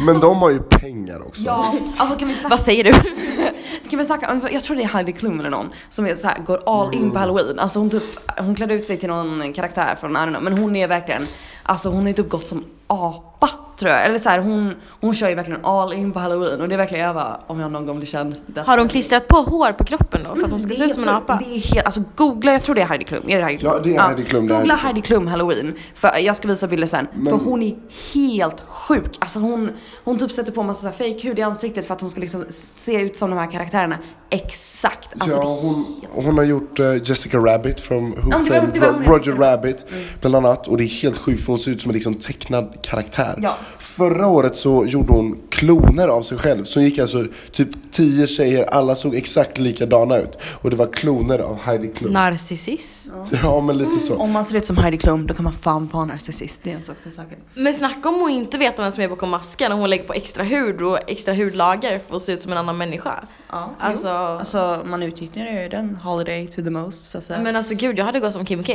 Men 0.00 0.20
de 0.20 0.36
har 0.36 0.50
ju 0.50 0.58
pengar 0.58 1.26
också. 1.26 1.46
Ja, 1.46 1.74
alltså 1.96 2.18
kan 2.18 2.28
vi 2.28 2.34
snacka 2.34 2.48
Vad 2.48 2.60
säger 2.60 2.84
du? 2.84 2.92
Kan 3.90 3.98
vi 3.98 4.04
snacka 4.04 4.40
jag 4.52 4.62
tror 4.62 4.76
det 4.76 4.82
är 4.82 4.88
Heidi 4.88 5.12
Klum 5.12 5.40
eller 5.40 5.50
någon 5.50 5.70
som 5.88 6.06
är 6.06 6.14
så 6.14 6.28
här, 6.28 6.38
går 6.38 6.62
all 6.66 6.94
in 6.94 7.10
på 7.10 7.18
halloween. 7.18 7.58
Alltså 7.58 7.78
hon 7.78 7.90
typ, 7.90 8.02
hon 8.38 8.54
klädde 8.54 8.74
ut 8.74 8.86
sig 8.86 8.96
till 8.96 9.08
någon 9.08 9.52
karaktär 9.52 9.96
från 10.00 10.12
I 10.12 10.14
don't 10.14 10.28
know, 10.28 10.42
men 10.42 10.58
hon 10.58 10.76
är 10.76 10.88
verkligen, 10.88 11.26
alltså 11.62 11.88
hon 11.88 12.08
är 12.08 12.12
typ 12.12 12.28
gått 12.28 12.48
som 12.48 12.64
apa 12.86 13.50
tror 13.78 13.90
jag. 13.90 14.04
Eller 14.06 14.18
så 14.18 14.28
här, 14.28 14.38
hon, 14.38 14.74
hon 15.00 15.14
kör 15.14 15.28
ju 15.28 15.34
verkligen 15.34 15.64
all 15.64 15.92
in 15.92 16.12
på 16.12 16.18
halloween 16.18 16.60
och 16.60 16.68
det 16.68 16.74
är 16.74 16.78
verkligen 16.78 17.04
jag 17.04 17.14
bara, 17.14 17.40
om 17.46 17.60
jag 17.60 17.72
någon 17.72 17.86
gång 17.86 17.96
blir 17.96 18.06
känd. 18.08 18.36
Har 18.66 18.78
hon 18.78 18.88
klistrat 18.88 19.28
på 19.28 19.36
hår 19.36 19.72
på 19.72 19.84
kroppen 19.84 20.20
då 20.28 20.36
för 20.36 20.44
att 20.44 20.50
hon 20.50 20.60
ska 20.60 20.68
Det 20.68 20.74
se 20.74 20.84
ut 20.84 20.92
som 20.94 21.02
en 21.02 21.08
apa? 21.08 21.42
Det 21.44 21.56
är 21.56 21.60
helt, 21.60 21.86
alltså 21.86 22.02
googla, 22.16 22.52
jag 22.52 22.62
tror 22.62 22.74
det 22.74 22.80
är 22.82 22.86
Heidi 22.86 23.04
Klum. 23.04 23.28
Är 23.28 23.38
det 23.38 23.44
Heidi 23.44 23.58
Klum? 23.58 23.72
Ja, 23.72 23.80
det 23.84 23.94
är 23.94 24.00
Heidi 24.00 24.22
Klum, 24.22 24.44
är 24.44 24.48
Googla 24.48 24.74
Heidi 24.74 24.76
Klum. 24.76 24.86
Heidi 24.86 25.02
Klum 25.02 25.26
halloween. 25.26 25.74
För 25.94 26.18
jag 26.18 26.36
ska 26.36 26.48
visa 26.48 26.66
bilder 26.66 26.86
sen. 26.86 27.06
För 27.24 27.36
hon 27.36 27.62
är 27.62 27.74
helt 28.14 28.64
sjuk. 28.68 29.16
Alltså 29.18 29.38
hon, 29.38 29.70
hon 30.04 30.18
typ 30.18 30.32
sätter 30.32 30.52
på 30.52 30.62
massa 30.62 30.80
så 30.80 30.86
här 31.04 31.10
fake 31.12 31.28
hud 31.28 31.38
i 31.38 31.42
ansiktet 31.42 31.86
för 31.86 31.94
att 31.94 32.00
hon 32.00 32.10
ska 32.10 32.20
liksom 32.20 32.44
se 32.50 33.00
ut 33.00 33.16
som 33.16 33.30
de 33.30 33.38
här 33.38 33.50
karaktärerna. 33.50 33.98
Exakt. 34.30 35.08
Alltså 35.18 35.38
ja, 35.38 35.58
hon, 35.62 35.74
helt 36.02 36.26
hon 36.26 36.38
har 36.38 36.44
gjort 36.44 36.80
eh, 36.80 36.94
Jessica 37.04 37.38
Rabbit 37.38 37.80
från 37.80 38.10
Who 38.10 38.30
Ja, 38.30 38.38
Framed 38.38 39.06
Roger. 39.06 39.32
Rabbit 39.32 39.86
bland 40.20 40.36
annat 40.36 40.68
och 40.68 40.76
det 40.76 40.84
är 40.84 41.02
helt 41.02 41.18
sjukt 41.18 41.40
för 41.44 41.52
hon 41.52 41.58
ser 41.58 41.70
ut 41.70 41.80
som 41.80 41.90
en 41.90 41.94
liksom 41.94 42.14
tecknad 42.14 42.78
karaktär. 42.82 43.38
Ja. 43.42 43.56
Förra 43.78 44.26
året 44.26 44.56
så 44.56 44.86
gjorde 44.86 45.12
hon 45.12 45.38
kloner 45.50 46.08
av 46.08 46.22
sig 46.22 46.38
själv. 46.38 46.64
Så 46.64 46.80
gick 46.80 46.98
alltså 46.98 47.24
typ 47.52 47.68
tio 47.92 48.26
tjejer, 48.26 48.64
alla 48.64 48.94
såg 48.94 49.14
exakt 49.14 49.58
likadana 49.58 50.16
ut. 50.18 50.38
Och 50.62 50.70
det 50.70 50.76
var 50.76 50.86
kloner 50.92 51.38
av 51.38 51.58
Heidi 51.60 51.88
Klum. 51.88 52.12
Narcissist. 52.12 53.14
Ja 53.42 53.60
men 53.60 53.78
lite 53.78 53.98
så. 53.98 54.16
Om 54.16 54.32
man 54.32 54.44
ser 54.44 54.56
ut 54.56 54.66
som 54.66 54.76
Heidi 54.76 54.98
Klum 54.98 55.26
då 55.26 55.34
kan 55.34 55.44
man 55.44 55.52
fan 55.52 55.88
vara 55.92 56.04
narcissist. 56.04 56.60
Det 56.62 56.70
är 56.72 56.74
en 56.76 56.84
sak 56.84 56.96
som 57.02 57.10
är 57.10 57.14
säker. 57.14 57.38
Men 57.54 57.74
snacka 57.74 58.08
om 58.08 58.22
att 58.24 58.30
inte 58.30 58.58
veta 58.58 58.82
vem 58.82 58.92
som 58.92 59.02
är 59.02 59.08
bakom 59.08 59.30
masken 59.30 59.72
och 59.72 59.78
hon 59.78 59.90
lägger 59.90 60.04
på 60.04 60.12
extra 60.12 60.44
hud 60.44 60.82
och 60.82 60.98
extra 61.10 61.34
hudlager 61.34 61.98
för 61.98 62.16
att 62.16 62.22
se 62.22 62.32
ut 62.32 62.42
som 62.42 62.52
en 62.52 62.58
annan 62.58 62.76
människa. 62.78 63.24
Ja, 63.50 63.70
Alltså, 63.78 64.08
Alltså 64.08 64.80
man 64.86 65.02
utnyttjar 65.02 65.42
ju 65.62 65.68
den 65.68 65.96
holiday 65.96 66.46
to 66.46 66.62
the 66.62 66.70
most 66.70 67.04
så 67.04 67.18
att 67.18 67.24
säga. 67.24 67.40
men 67.42 67.56
alltså 67.56 67.74
gud 67.74 67.98
jag 67.98 68.04
hade 68.04 68.20
gått 68.20 68.32
som 68.32 68.44
Kim 68.44 68.64
K. 68.64 68.72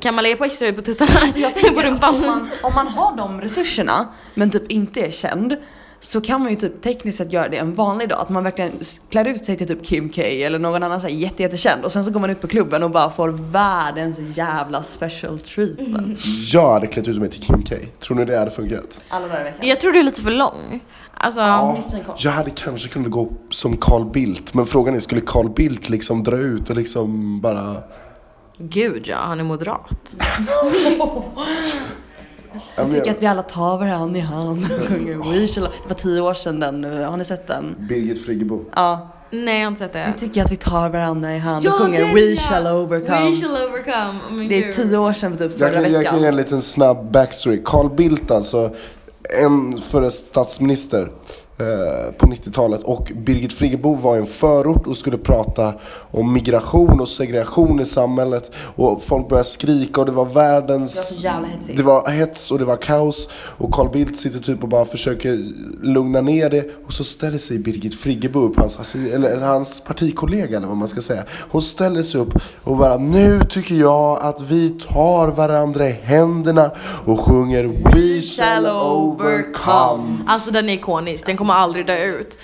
Kan 0.00 0.14
man 0.14 0.24
lägga 0.24 0.36
på 0.36 0.44
extra 0.44 0.72
på 0.72 0.82
tuttarna? 0.82 1.10
Alltså 1.22 1.40
jag 1.40 1.54
tänker 1.54 1.70
på 1.70 1.78
att 1.78 1.84
rumpan? 1.84 2.14
om 2.14 2.20
man, 2.26 2.48
om 2.62 2.74
man 2.74 2.88
har 2.88 3.16
de 3.16 3.40
resurserna 3.40 4.08
men 4.34 4.50
typ 4.50 4.70
inte 4.70 5.00
är 5.00 5.10
känd 5.10 5.56
så 6.02 6.20
kan 6.20 6.40
man 6.40 6.50
ju 6.50 6.56
typ 6.56 6.82
tekniskt 6.82 7.18
sett 7.18 7.32
göra 7.32 7.48
det 7.48 7.56
en 7.56 7.74
vanlig 7.74 8.08
dag. 8.08 8.20
Att 8.20 8.28
man 8.28 8.44
verkligen 8.44 8.72
klär 9.10 9.28
ut 9.28 9.44
sig 9.44 9.56
till 9.56 9.66
typ 9.66 9.84
Kim 9.84 10.08
K 10.10 10.22
eller 10.22 10.58
någon 10.58 10.82
annan 10.82 11.00
så 11.00 11.06
här 11.06 11.14
jätte, 11.14 11.42
jättekänd 11.42 11.84
och 11.84 11.92
sen 11.92 12.04
så 12.04 12.10
går 12.10 12.20
man 12.20 12.30
ut 12.30 12.40
på 12.40 12.46
klubben 12.48 12.82
och 12.82 12.90
bara 12.90 13.10
får 13.10 13.28
världens 13.52 14.18
jävla 14.36 14.82
special 14.82 15.38
treatment. 15.38 16.18
Jag 16.52 16.72
hade 16.72 16.86
klätt 16.86 17.08
ut 17.08 17.18
mig 17.18 17.30
till 17.30 17.40
Kim 17.42 17.62
K. 17.62 17.74
Tror 17.98 18.16
ni 18.16 18.24
det 18.24 18.38
hade 18.38 18.50
funkat? 18.50 19.00
Alla 19.08 19.26
dagar 19.28 19.40
i 19.40 19.44
veckan. 19.44 19.68
Jag 19.68 19.80
tror 19.80 19.92
du 19.92 19.98
är 19.98 20.04
lite 20.04 20.22
för 20.22 20.30
lång. 20.30 20.80
Alltså, 21.14 21.40
Ja, 21.40 21.78
jag 22.18 22.30
hade 22.30 22.50
kanske 22.50 22.88
kunnat 22.88 23.10
gå 23.10 23.32
som 23.50 23.76
Carl 23.76 24.10
Bildt, 24.10 24.54
men 24.54 24.66
frågan 24.66 24.94
är, 24.96 25.00
skulle 25.00 25.20
Carl 25.20 25.50
Bildt 25.50 25.88
liksom 25.88 26.24
dra 26.24 26.36
ut 26.38 26.70
och 26.70 26.76
liksom 26.76 27.40
bara... 27.40 27.76
gud 28.60 29.06
ja, 29.06 29.16
han 29.16 29.40
är 29.40 29.44
moderat. 29.44 30.14
Jag 32.76 32.90
tycker 32.90 33.10
att 33.10 33.22
vi 33.22 33.26
alla 33.26 33.42
tar 33.42 33.78
varandra 33.78 34.18
i 34.18 34.22
hand 34.22 34.64
och 34.64 34.86
sjunger 34.88 35.16
We 35.40 35.48
shall... 35.48 35.64
Det 35.64 35.88
var 35.88 35.94
tio 35.94 36.20
år 36.20 36.34
sedan 36.34 36.60
den 36.60 36.80
nu, 36.80 37.02
har 37.04 37.16
ni 37.16 37.24
sett 37.24 37.46
den? 37.46 37.74
Birgit 37.78 38.24
Friggebo. 38.24 38.64
Ja. 38.74 39.08
Nej, 39.30 39.54
jag 39.58 39.62
har 39.64 39.68
inte 39.68 39.78
sett 39.78 39.92
det. 39.92 39.98
Jag 40.00 40.18
tycker 40.18 40.42
att 40.44 40.52
vi 40.52 40.56
tar 40.56 40.88
varandra 40.88 41.34
i 41.36 41.38
hand 41.38 41.66
och 41.66 41.72
Ja, 41.72 41.78
sjunger 41.78 42.00
den, 42.00 42.14
We 42.14 42.20
ja. 42.20 42.36
shall 42.36 42.66
overcome. 42.66 43.30
We 43.30 43.36
shall 43.36 43.68
overcome. 43.68 44.18
Oh, 44.28 44.32
men 44.32 44.48
Det 44.48 44.58
är 44.58 44.66
gud. 44.66 44.74
tio 44.74 44.96
år 44.98 45.12
sedan 45.12 45.32
typ 45.36 45.40
Jag 45.50 45.58
förra 45.58 45.70
kan, 45.70 45.82
jag 45.82 45.92
kan 45.92 46.00
veckan. 46.00 46.20
ge 46.20 46.26
en 46.26 46.36
liten 46.36 46.60
snabb 46.62 47.10
backstory. 47.12 47.60
Carl 47.64 47.90
Bildt 47.90 48.30
alltså, 48.30 48.70
en 49.44 49.80
före 49.82 50.10
statsminister 50.10 51.02
eh, 51.02 51.08
på 52.18 52.26
90-talet 52.26 52.82
och 52.82 53.12
Birgit 53.16 53.52
Friggebo 53.52 53.94
var 53.94 54.16
i 54.16 54.18
en 54.18 54.26
förort 54.26 54.86
och 54.86 54.96
skulle 54.96 55.18
prata 55.18 55.74
om 56.10 56.32
migration 56.32 57.00
och 57.00 57.08
segregation 57.08 57.80
i 57.80 57.84
samhället 57.84 58.50
och 58.76 59.02
folk 59.02 59.28
började 59.28 59.48
skrika 59.48 60.00
och 60.00 60.06
det 60.06 60.12
var 60.12 60.24
världens 60.24 60.94
Det 60.94 61.28
var 61.28 61.42
så 61.42 61.44
jävla. 61.58 61.74
Det 61.76 61.82
var 61.82 62.10
hets 62.10 62.50
och 62.50 62.58
det 62.58 62.64
var 62.64 62.76
kaos 62.76 63.28
och 63.32 63.74
Carl 63.74 63.90
Bildt 63.90 64.16
sitter 64.16 64.38
typ 64.38 64.62
och 64.62 64.68
bara 64.68 64.84
försöker 64.84 65.44
lugna 65.82 66.20
ner 66.20 66.50
det 66.50 66.70
och 66.86 66.92
så 66.92 67.04
ställer 67.04 67.38
sig 67.38 67.58
Birgit 67.58 67.94
Friggebo 67.94 68.40
upp, 68.40 68.56
hans, 68.56 68.94
eller 68.94 69.40
hans 69.40 69.80
partikollega 69.80 70.56
eller 70.56 70.68
vad 70.68 70.76
man 70.76 70.88
ska 70.88 71.00
säga. 71.00 71.24
Hon 71.50 71.62
ställer 71.62 72.02
sig 72.02 72.20
upp 72.20 72.34
och 72.64 72.76
bara 72.76 72.96
nu 72.96 73.40
tycker 73.48 73.74
jag 73.74 74.18
att 74.22 74.40
vi 74.40 74.70
tar 74.70 75.28
varandra 75.28 75.88
i 75.88 75.92
händerna 75.92 76.70
och 77.06 77.20
sjunger 77.20 77.64
We 77.64 78.22
shall 78.22 78.66
overcome. 78.66 80.18
Alltså 80.26 80.50
den 80.50 80.68
är 80.68 80.72
ikonisk, 80.74 81.26
den 81.26 81.36
kommer 81.36 81.49
aldrig 81.54 81.86
dö 81.86 82.04
ut. 82.04 82.38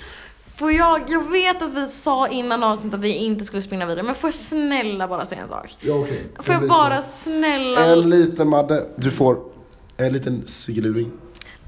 Får 0.55 0.71
jag, 0.71 1.01
jag 1.07 1.31
vet 1.31 1.61
att 1.61 1.73
vi 1.73 1.87
sa 1.87 2.27
innan 2.27 2.63
avsnittet 2.63 2.97
att 2.97 3.03
vi 3.03 3.13
inte 3.13 3.45
skulle 3.45 3.61
spinna 3.61 3.85
vidare, 3.85 4.03
men 4.03 4.15
får 4.15 4.27
jag 4.27 4.33
snälla 4.33 5.07
bara 5.07 5.25
säga 5.25 5.41
en 5.41 5.49
sak? 5.49 5.77
Ja, 5.79 5.93
okej. 5.93 6.27
Får 6.39 6.53
jag 6.53 6.67
bara 6.67 7.01
snälla... 7.01 7.85
En 7.85 8.09
liten 8.09 8.47
Madde, 8.47 8.85
du 8.95 9.11
får 9.11 9.37
en 9.97 10.13
liten 10.13 10.47
cigeluring. 10.47 11.11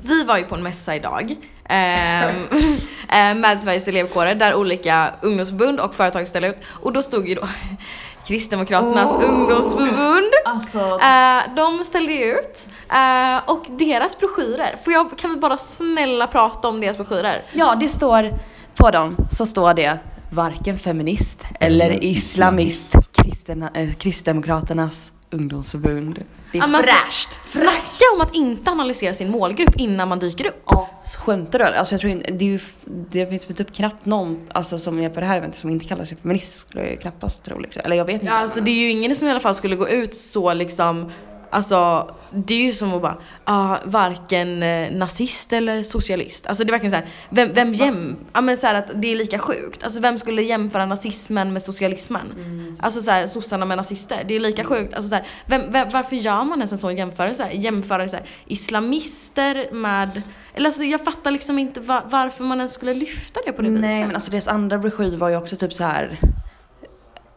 Vi 0.01 0.23
var 0.23 0.37
ju 0.37 0.43
på 0.43 0.55
en 0.55 0.63
mässa 0.63 0.95
idag 0.95 1.35
ehm, 1.65 2.29
eh, 3.09 3.35
med 3.41 3.61
Sveriges 3.61 3.87
elevkårer 3.87 4.35
där 4.35 4.55
olika 4.55 5.13
ungdomsförbund 5.21 5.79
och 5.79 5.95
företag 5.95 6.27
ställde 6.27 6.47
ut 6.47 6.57
och 6.65 6.93
då 6.93 7.03
stod 7.03 7.27
ju 7.27 7.35
då 7.35 7.47
Kristdemokraternas 8.27 9.15
ungdomsförbund. 9.23 10.31
Alltså, 10.45 10.79
Eh, 10.79 11.55
de 11.55 11.83
ställde 11.83 12.13
ut. 12.13 12.69
Eh, 12.91 13.49
och 13.49 13.65
deras 13.69 14.17
broschyrer, 14.19 14.75
får 14.83 14.93
jag, 14.93 15.17
kan 15.17 15.29
vi 15.33 15.35
bara 15.37 15.57
snälla 15.57 16.27
prata 16.27 16.67
om 16.67 16.79
deras 16.81 16.97
broschyrer? 16.97 17.41
ja 17.53 17.75
det 17.79 17.87
står 17.87 18.33
på 18.75 18.91
dem 18.91 19.15
så 19.31 19.45
står 19.45 19.73
det 19.73 19.99
varken 20.31 20.79
feminist 20.79 21.45
eller 21.59 22.03
islamist 22.03 22.95
Kristen, 23.11 23.63
äh, 23.63 23.93
Kristdemokraternas 23.93 25.11
ungdomsförbund. 25.31 26.23
Det 26.51 26.57
är 26.57 26.63
alltså, 26.63 26.83
fräscht! 26.83 27.39
Snacka 27.47 28.05
om 28.15 28.21
att 28.21 28.35
inte 28.35 28.71
analysera 28.71 29.13
sin 29.13 29.31
målgrupp 29.31 29.75
innan 29.75 30.07
man 30.07 30.19
dyker 30.19 30.47
upp. 30.47 30.63
Ja, 30.65 30.89
skämtar 31.17 31.59
du 31.59 31.65
eller? 31.65 31.77
Alltså 31.77 31.93
jag 31.93 32.01
tror 32.01 32.11
inte, 32.11 32.31
det, 32.31 32.45
är 32.45 32.49
ju, 32.49 32.59
det 32.85 33.29
finns 33.29 33.49
väl 33.49 33.57
typ 33.57 33.73
knappt 33.73 34.05
någon 34.05 34.47
alltså, 34.51 34.79
som 34.79 34.99
är 34.99 35.09
på 35.09 35.19
det 35.19 35.25
här 35.25 35.37
eventet 35.37 35.59
som 35.59 35.69
inte 35.69 35.85
kallar 35.85 36.05
sig 36.05 36.17
feminist 36.17 36.57
skulle 36.57 36.83
jag 36.83 36.91
ju 36.91 36.97
knappast 36.97 37.43
tro 37.43 37.59
liksom. 37.59 37.81
Eller 37.85 37.95
jag 37.95 38.05
vet 38.05 38.13
inte. 38.13 38.25
Ja, 38.25 38.33
alltså 38.33 38.61
det 38.61 38.71
är 38.71 38.79
ju 38.79 38.89
ingen 38.89 39.15
som 39.15 39.27
i 39.27 39.31
alla 39.31 39.39
fall 39.39 39.55
skulle 39.55 39.75
gå 39.75 39.89
ut 39.89 40.15
så 40.15 40.53
liksom 40.53 41.11
Alltså 41.49 42.09
det 42.31 42.53
är 42.53 42.61
ju 42.61 42.71
som 42.71 42.93
att 42.93 43.01
bara, 43.01 43.17
ah, 43.43 43.77
varken 43.85 44.63
eh, 44.63 44.91
nazist 44.91 45.53
eller 45.53 45.83
socialist. 45.83 46.47
Alltså 46.47 46.63
det 46.63 46.69
är 46.69 46.71
verkligen 46.71 46.91
så 46.91 46.95
här, 46.97 47.07
vem, 47.29 47.53
vem 47.53 47.73
jäm, 47.73 48.15
ja 48.33 48.41
men 48.41 48.57
så 48.57 48.67
här 48.67 48.75
att 48.75 48.91
det 48.95 49.07
är 49.11 49.15
lika 49.15 49.39
sjukt. 49.39 49.83
Alltså 49.83 49.99
vem 49.99 50.19
skulle 50.19 50.41
jämföra 50.41 50.85
nazismen 50.85 51.53
med 51.53 51.61
socialismen? 51.61 52.77
Alltså 52.79 53.01
så 53.01 53.11
här, 53.11 53.27
sossarna 53.27 53.65
med 53.65 53.77
nazister, 53.77 54.23
det 54.27 54.35
är 54.35 54.39
lika 54.39 54.63
sjukt. 54.63 54.93
Alltså 54.93 55.09
så 55.09 55.15
här, 55.15 55.27
vem, 55.45 55.61
vem, 55.71 55.87
varför 55.91 56.15
gör 56.15 56.43
man 56.43 56.57
ens 56.57 56.71
en 56.71 56.77
sån 56.77 56.97
jämförelse? 56.97 57.49
Jämföra 57.53 58.09
så 58.09 58.15
här, 58.15 58.25
islamister 58.45 59.69
med, 59.71 60.21
eller 60.53 60.65
alltså 60.65 60.83
jag 60.83 61.03
fattar 61.03 61.31
liksom 61.31 61.59
inte 61.59 61.81
va, 61.81 62.03
varför 62.09 62.43
man 62.43 62.57
ens 62.57 62.73
skulle 62.73 62.93
lyfta 62.93 63.39
det 63.45 63.51
på 63.51 63.61
det 63.61 63.69
Nej 63.69 63.81
viset. 63.81 64.07
men 64.07 64.15
alltså 64.15 64.31
deras 64.31 64.47
andra 64.47 64.77
broschyr 64.77 65.17
var 65.17 65.29
ju 65.29 65.37
också 65.37 65.55
typ 65.55 65.73
så 65.73 65.83
här. 65.83 66.19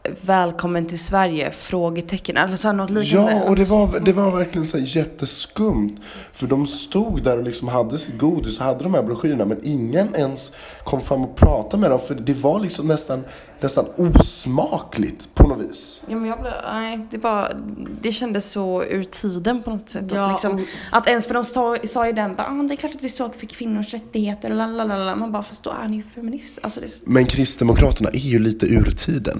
Välkommen 0.09 0.85
till 0.85 0.99
Sverige? 0.99 1.51
Frågetecken. 1.51 2.37
Eller 2.37 2.55
så 2.55 2.67
här 2.67 2.75
något 2.75 2.89
liknande. 2.89 3.31
Ja, 3.31 3.49
och 3.49 3.55
det 3.55 3.65
var, 3.65 3.99
det 3.99 4.13
var 4.13 4.31
verkligen 4.31 4.65
så 4.65 4.77
här 4.77 4.97
jätteskumt. 4.97 5.95
För 6.33 6.47
de 6.47 6.67
stod 6.67 7.23
där 7.23 7.37
och 7.37 7.43
liksom 7.43 7.67
hade 7.67 7.97
sitt 7.97 8.17
godis 8.17 8.59
och 8.59 8.65
hade 8.65 8.83
de 8.83 8.93
här 8.93 9.03
broschyrerna 9.03 9.45
men 9.45 9.59
ingen 9.63 10.15
ens 10.15 10.51
kom 10.83 11.01
fram 11.01 11.23
och 11.23 11.35
pratade 11.35 11.81
med 11.81 11.91
dem 11.91 11.99
för 11.99 12.15
det 12.15 12.33
var 12.33 12.59
liksom 12.59 12.87
nästan, 12.87 13.23
nästan 13.59 13.85
osmakligt 13.97 15.32
på 15.43 15.49
något 15.55 15.69
vis. 15.69 16.03
Ja 16.07 16.15
men 16.15 16.29
jag 16.29 16.41
blev, 16.41 16.53
nej 16.73 17.07
det 17.11 17.17
bara, 17.17 17.53
det 18.01 18.11
kändes 18.11 18.51
så 18.51 18.83
ur 18.83 19.03
tiden 19.03 19.63
på 19.63 19.69
något 19.69 19.89
sätt. 19.89 20.05
Ja, 20.13 20.25
att, 20.25 20.31
liksom, 20.31 20.55
och- 20.55 20.61
att 20.91 21.07
ens 21.07 21.27
för 21.27 21.33
de 21.33 21.43
sa, 21.43 21.77
sa 21.83 22.05
ju 22.07 22.11
den, 22.13 22.35
bara, 22.35 22.47
ah, 22.47 22.63
det 22.63 22.73
är 22.73 22.75
klart 22.75 22.95
att 22.95 23.03
vi 23.03 23.09
står 23.09 23.29
för 23.29 23.45
kvinnors 23.45 23.93
rättigheter, 23.93 24.49
lalalala. 24.49 25.15
Man 25.15 25.31
bara, 25.31 25.43
fast 25.43 25.63
då 25.63 25.69
är 25.83 25.87
ni 25.87 25.95
ju 25.97 26.03
feminist. 26.03 26.59
Alltså 26.63 26.79
det 26.79 26.85
är 26.85 26.91
Men 27.05 27.25
Kristdemokraterna 27.25 28.09
är 28.09 28.17
ju 28.17 28.39
lite 28.39 28.65
ur 28.65 28.91
tiden. 28.91 29.39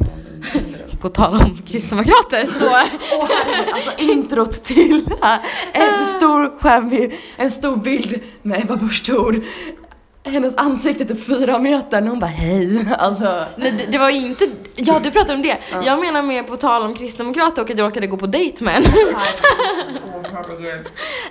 På 1.01 1.09
tal 1.09 1.33
om 1.35 1.57
kristdemokrater 1.67 2.45
så 2.59 2.65
Åh 2.65 3.29
herregud, 3.29 3.73
alltså 3.73 3.91
introt 3.97 4.63
till 4.63 5.05
en 5.73 6.05
stor 6.05 6.59
skärmbild, 6.59 7.11
en 7.37 7.51
stor 7.51 7.75
bild 7.77 8.19
med 8.41 8.61
Ebba 8.61 8.75
Busch 8.75 9.03
Thor. 9.05 9.43
Hennes 10.25 10.55
ansikte 10.57 11.05
typ 11.05 11.25
fyra 11.25 11.59
meter 11.59 12.01
när 12.01 12.09
hon 12.09 12.19
bara 12.19 12.25
hej. 12.25 12.87
Alltså. 12.97 13.45
Nej, 13.57 13.71
det, 13.77 13.91
det 13.91 13.97
var 13.97 14.09
inte, 14.09 14.45
ja 14.75 14.99
du 14.99 15.11
pratar 15.11 15.33
om 15.33 15.41
det. 15.41 15.57
Jag 15.85 15.99
menar 15.99 16.21
mer 16.21 16.43
på 16.43 16.57
tal 16.57 16.81
om 16.81 16.95
kristdemokrater 16.95 17.61
och 17.61 17.69
att 17.69 17.77
jag 17.77 17.85
råkade 17.85 18.07
gå 18.07 18.17
på 18.17 18.27
dejt 18.27 18.63
med 18.63 18.75
en. 18.75 18.83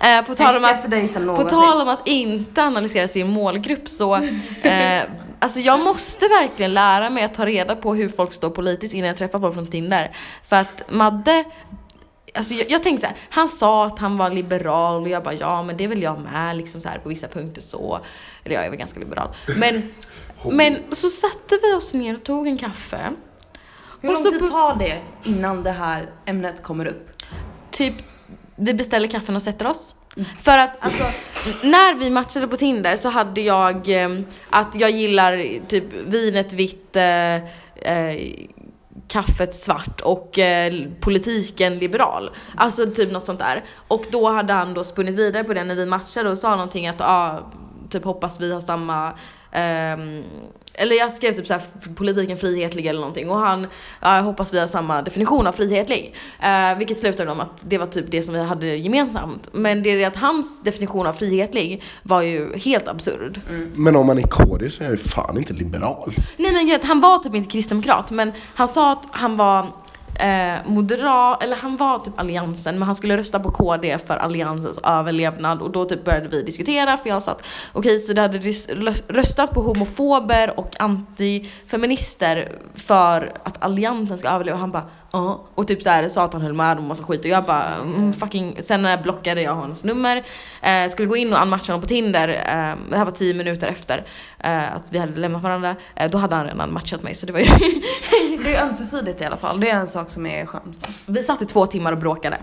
Eh, 0.00 0.24
på, 0.24 0.34
tal 0.34 0.56
om 0.56 0.64
att, 0.64 0.90
på 1.36 1.48
tal 1.48 1.80
om 1.80 1.88
att 1.88 2.08
inte 2.08 2.62
analysera 2.62 3.08
sin 3.08 3.30
målgrupp 3.30 3.88
så, 3.88 4.14
eh, 4.62 5.02
alltså 5.38 5.60
jag 5.60 5.80
måste 5.80 6.28
verkligen 6.28 6.74
lära 6.74 7.10
mig 7.10 7.24
att 7.24 7.34
ta 7.34 7.46
reda 7.46 7.76
på 7.76 7.94
hur 7.94 8.08
folk 8.08 8.32
står 8.32 8.50
politiskt 8.50 8.94
innan 8.94 9.08
jag 9.08 9.16
träffar 9.16 9.40
folk 9.40 9.54
från 9.54 9.66
Tinder. 9.66 10.16
För 10.42 10.56
att 10.56 10.82
Madde, 10.88 11.44
Alltså 12.34 12.54
jag, 12.54 12.70
jag 12.70 12.82
tänkte 12.82 13.06
så 13.06 13.06
här, 13.06 13.16
han 13.30 13.48
sa 13.48 13.86
att 13.86 13.98
han 13.98 14.18
var 14.18 14.30
liberal 14.30 15.02
och 15.02 15.08
jag 15.08 15.22
bara 15.22 15.34
ja 15.34 15.62
men 15.62 15.76
det 15.76 15.84
är 15.84 15.88
väl 15.88 16.02
jag 16.02 16.20
med 16.20 16.56
liksom 16.56 16.80
så 16.80 16.88
här 16.88 16.98
på 16.98 17.08
vissa 17.08 17.28
punkter 17.28 17.62
så. 17.62 18.00
Eller 18.44 18.54
jag 18.54 18.64
är 18.64 18.70
väl 18.70 18.78
ganska 18.78 19.00
liberal. 19.00 19.28
Men, 19.56 19.94
men 20.50 20.78
så 20.90 21.08
satte 21.08 21.58
vi 21.62 21.74
oss 21.74 21.94
ner 21.94 22.14
och 22.14 22.24
tog 22.24 22.46
en 22.46 22.58
kaffe. 22.58 22.98
Hur 24.02 24.08
lång 24.08 24.22
tid 24.22 24.50
tar 24.50 24.76
det 24.76 25.00
innan 25.24 25.62
det 25.62 25.70
här 25.70 26.10
ämnet 26.26 26.62
kommer 26.62 26.86
upp? 26.86 27.12
typ 27.72 27.94
vi 28.56 28.74
beställer 28.74 29.08
kaffen 29.08 29.36
och 29.36 29.42
sätter 29.42 29.66
oss. 29.66 29.94
För 30.38 30.58
att 30.58 30.84
alltså, 30.84 31.04
när 31.62 31.94
vi 31.94 32.10
matchade 32.10 32.48
på 32.48 32.56
Tinder 32.56 32.96
så 32.96 33.08
hade 33.08 33.40
jag 33.40 34.02
eh, 34.02 34.10
att 34.50 34.74
jag 34.74 34.90
gillar 34.90 35.66
typ 35.66 35.84
vinet 36.06 36.52
vitt, 36.52 36.96
eh, 36.96 37.34
eh, 37.34 38.16
kaffet 39.08 39.54
svart 39.54 40.00
och 40.00 40.38
eh, 40.38 40.72
politiken 41.00 41.78
liberal. 41.78 42.30
Alltså 42.56 42.86
typ 42.86 43.12
något 43.12 43.26
sånt 43.26 43.38
där. 43.38 43.64
Och 43.88 44.04
då 44.10 44.28
hade 44.28 44.52
han 44.52 44.74
då 44.74 44.84
spunnit 44.84 45.14
vidare 45.14 45.44
på 45.44 45.54
det 45.54 45.64
när 45.64 45.74
vi 45.74 45.86
matchade 45.86 46.30
och 46.30 46.38
sa 46.38 46.50
någonting 46.50 46.86
att 46.86 47.00
ah, 47.00 47.38
typ 47.90 48.04
hoppas 48.04 48.40
vi 48.40 48.52
har 48.52 48.60
samma 48.60 49.12
ehm, 49.52 50.24
eller 50.74 50.96
jag 50.96 51.12
skrev 51.12 51.32
typ 51.32 51.46
såhär 51.46 51.62
politiken 51.94 52.36
frihetlig 52.36 52.86
eller 52.86 53.00
någonting 53.00 53.30
och 53.30 53.38
han, 53.38 53.66
ja, 54.00 54.16
jag 54.16 54.22
hoppas 54.22 54.54
vi 54.54 54.58
har 54.58 54.66
samma 54.66 55.02
definition 55.02 55.46
av 55.46 55.52
frihetlig. 55.52 56.14
Eh, 56.40 56.78
vilket 56.78 56.98
slutade 56.98 57.34
med 57.34 57.42
att 57.46 57.62
det 57.64 57.78
var 57.78 57.86
typ 57.86 58.10
det 58.10 58.22
som 58.22 58.34
vi 58.34 58.40
hade 58.40 58.66
gemensamt. 58.66 59.48
Men 59.52 59.82
det 59.82 59.90
är 59.90 59.96
det 59.96 60.04
att 60.04 60.16
hans 60.16 60.62
definition 60.62 61.06
av 61.06 61.12
frihetlig 61.12 61.82
var 62.02 62.22
ju 62.22 62.58
helt 62.58 62.88
absurd. 62.88 63.40
Men 63.74 63.96
om 63.96 64.06
man 64.06 64.18
är 64.18 64.22
KD 64.22 64.70
så 64.70 64.82
är 64.82 64.84
jag 64.84 64.92
ju 64.92 64.98
fan 64.98 65.38
inte 65.38 65.52
liberal. 65.52 66.12
Nej 66.36 66.52
men 66.52 66.80
han 66.82 67.00
var 67.00 67.18
typ 67.18 67.34
inte 67.34 67.50
kristdemokrat 67.50 68.10
men 68.10 68.32
han 68.54 68.68
sa 68.68 68.92
att 68.92 69.06
han 69.10 69.36
var 69.36 69.66
eh, 70.22 70.58
moderat, 70.64 71.42
eller 71.42 71.56
han 71.56 71.76
var 71.76 71.98
typ 71.98 72.20
alliansen 72.20 72.78
men 72.78 72.82
han 72.82 72.94
skulle 72.94 73.16
rösta 73.16 73.40
på 73.40 73.50
KD 73.50 73.98
för 73.98 74.16
alliansens 74.16 74.80
överlevnad 74.84 75.62
och 75.62 75.70
då 75.70 75.84
typ 75.84 76.04
började 76.04 76.28
vi 76.28 76.42
diskutera 76.42 76.96
för 76.96 77.08
jag 77.08 77.22
sa 77.22 77.32
att 77.32 77.42
okej 77.72 77.98
så 77.98 78.12
du 78.12 78.20
hade 78.20 78.38
röstat 79.08 79.54
på 79.54 79.62
homofober 79.62 80.60
och 80.60 80.80
antifeminister 80.80 82.52
för 82.74 83.32
att 83.44 83.64
alliansen 83.64 84.18
ska 84.18 84.28
överleva. 84.28 84.58
Han 84.58 84.70
bara 84.70 84.88
Uh. 85.14 85.40
Och 85.54 85.68
typ 85.68 85.82
så 85.82 85.90
här 85.90 86.08
sa 86.08 86.24
att 86.24 86.32
han 86.32 86.42
höll 86.42 86.52
med 86.52 86.78
om 86.78 86.86
massa 86.86 87.04
skit 87.04 87.20
och 87.20 87.26
jag 87.26 87.44
bara 87.44 87.74
mm, 87.74 88.12
fucking, 88.12 88.56
sen 88.60 88.86
blockade 89.02 89.42
jag 89.42 89.54
hans 89.54 89.84
nummer. 89.84 90.22
Eh, 90.62 90.88
skulle 90.88 91.08
gå 91.08 91.16
in 91.16 91.32
och 91.32 91.42
unmatcha 91.42 91.72
honom 91.72 91.80
på 91.82 91.88
Tinder, 91.88 92.28
eh, 92.28 92.90
det 92.90 92.96
här 92.96 93.04
var 93.04 93.12
tio 93.12 93.34
minuter 93.34 93.68
efter 93.68 94.04
eh, 94.38 94.74
att 94.76 94.92
vi 94.92 94.98
hade 94.98 95.20
lämnat 95.20 95.42
varandra. 95.42 95.76
Eh, 95.96 96.10
då 96.10 96.18
hade 96.18 96.34
han 96.34 96.46
redan 96.46 96.72
matchat 96.72 97.02
mig 97.02 97.14
så 97.14 97.26
det 97.26 97.32
var 97.32 97.40
ju 97.40 97.46
Det 98.42 98.54
är 98.54 98.66
ömsesidigt 98.66 99.20
i 99.20 99.24
alla 99.24 99.36
fall. 99.36 99.60
Det 99.60 99.70
är 99.70 99.76
en 99.80 99.86
sak 99.88 100.10
som 100.10 100.26
är 100.26 100.46
skön. 100.46 100.74
Vi 101.06 101.22
satt 101.22 101.42
i 101.42 101.46
två 101.46 101.66
timmar 101.66 101.92
och 101.92 101.98
bråkade. 101.98 102.38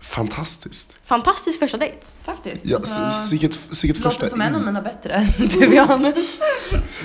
Fantastiskt. 0.00 0.96
Fantastisk 1.04 1.58
första 1.58 1.76
dejt. 1.78 1.98
Faktiskt. 2.24 2.66
Ja, 2.66 2.76
Alltså, 2.76 3.10
Sicket, 3.10 3.54
sicket 3.54 3.96
låter 3.96 4.10
första 4.10 4.28
som 4.28 4.40
en 4.40 4.54
av 4.54 4.60
in, 4.60 4.66
mina 4.66 4.82
bättre, 4.82 5.26
du 5.38 5.74
Jan. 5.74 6.12